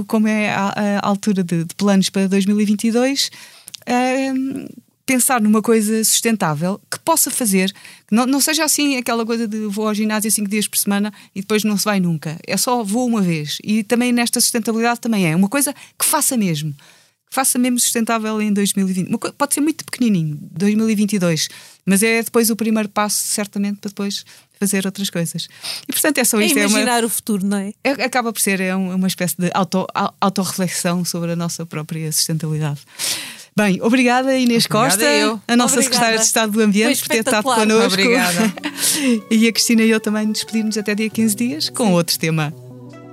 como 0.07 0.29
é 0.29 0.51
a, 0.51 1.01
a 1.01 1.09
altura 1.09 1.43
de, 1.43 1.65
de, 1.65 1.75
planos 1.75 2.11
para 2.11 2.29
2022, 2.29 3.31
uh, 3.89 4.84
pensar 5.07 5.41
numa 5.41 5.61
coisa 5.61 6.03
sustentável 6.05 6.81
que 6.91 6.99
possa 7.01 7.31
fazer, 7.31 7.73
que 8.07 8.15
não, 8.15 8.27
não 8.27 8.41
seja 8.41 8.65
assim 8.65 8.97
aquela 8.97 9.25
coisa 9.25 9.47
de 9.47 9.67
vou 9.67 9.87
ao 9.87 9.95
ginásio 9.95 10.31
cinco 10.31 10.49
dias 10.49 10.67
por 10.67 10.79
semana 10.79 11.13
e 11.35 11.41
depois 11.41 11.65
não 11.65 11.77
se 11.77 11.85
vai 11.85 12.01
nunca. 12.01 12.39
É 12.47 12.57
só 12.57 12.83
vou 12.83 13.07
uma 13.07 13.21
vez. 13.21 13.59
E 13.63 13.83
também 13.83 14.13
nesta 14.13 14.41
sustentabilidade 14.41 15.01
também 15.01 15.31
é 15.31 15.37
uma 15.37 15.49
coisa 15.49 15.75
que 15.99 16.05
faça 16.05 16.37
mesmo. 16.37 16.73
Que 17.29 17.35
faça 17.35 17.59
mesmo 17.59 17.79
sustentável 17.79 18.41
em 18.41 18.53
2020. 18.53 19.11
Pode 19.37 19.55
ser 19.55 19.61
muito 19.61 19.85
pequenininho, 19.85 20.39
2022, 20.53 21.49
mas 21.85 22.03
é 22.03 22.23
depois 22.23 22.49
o 22.49 22.57
primeiro 22.57 22.89
passo, 22.89 23.27
certamente, 23.27 23.81
para 23.81 23.89
depois 23.89 24.25
fazer 24.59 24.87
outras 24.87 25.11
coisas. 25.11 25.49
E 25.89 25.93
portanto 25.93 26.19
é 26.19 26.25
só 26.25 26.41
é 26.41 26.47
isto. 26.47 26.59
É 26.59 26.63
imaginar 26.63 27.01
uma, 27.01 27.07
o 27.07 27.11
futuro, 27.11 27.45
não 27.45 27.59
é? 27.59 27.73
é? 27.83 27.91
Acaba 27.91 28.33
por 28.33 28.41
ser 28.41 28.61
é 28.61 28.75
uma 28.75 29.09
espécie 29.09 29.37
de 29.37 29.51
auto, 29.53 29.87
autorreflexão 30.21 31.05
sobre 31.05 31.33
a 31.33 31.37
nossa 31.37 31.67
própria 31.67 32.11
sustentabilidade. 32.11 32.81
Bem, 33.57 33.81
obrigada 33.81 34.37
Inês 34.37 34.65
obrigada 34.67 34.91
Costa, 34.91 35.05
eu. 35.05 35.41
a 35.47 35.57
nossa 35.57 35.75
obrigada. 35.75 35.83
secretária 35.83 36.19
de 36.19 36.25
Estado 36.25 36.53
do 36.53 36.61
Ambiente, 36.61 36.99
por 37.01 37.09
ter 37.09 37.19
estado 37.19 37.45
connosco. 37.45 37.93
Obrigada. 37.93 38.53
e 39.31 39.47
a 39.47 39.53
Cristina 39.53 39.83
e 39.83 39.91
eu 39.91 40.01
também 40.01 40.27
nos 40.27 40.39
despedimos 40.39 40.77
até 40.77 40.93
dia 40.93 41.09
15 41.09 41.37
dias 41.37 41.69
com 41.69 41.87
Sim. 41.87 41.93
outro 41.93 42.19
tema 42.19 42.53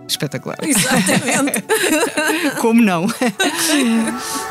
espetacular. 0.08 0.58
Exatamente. 0.64 1.64
Como 2.60 2.82
não? 2.82 3.06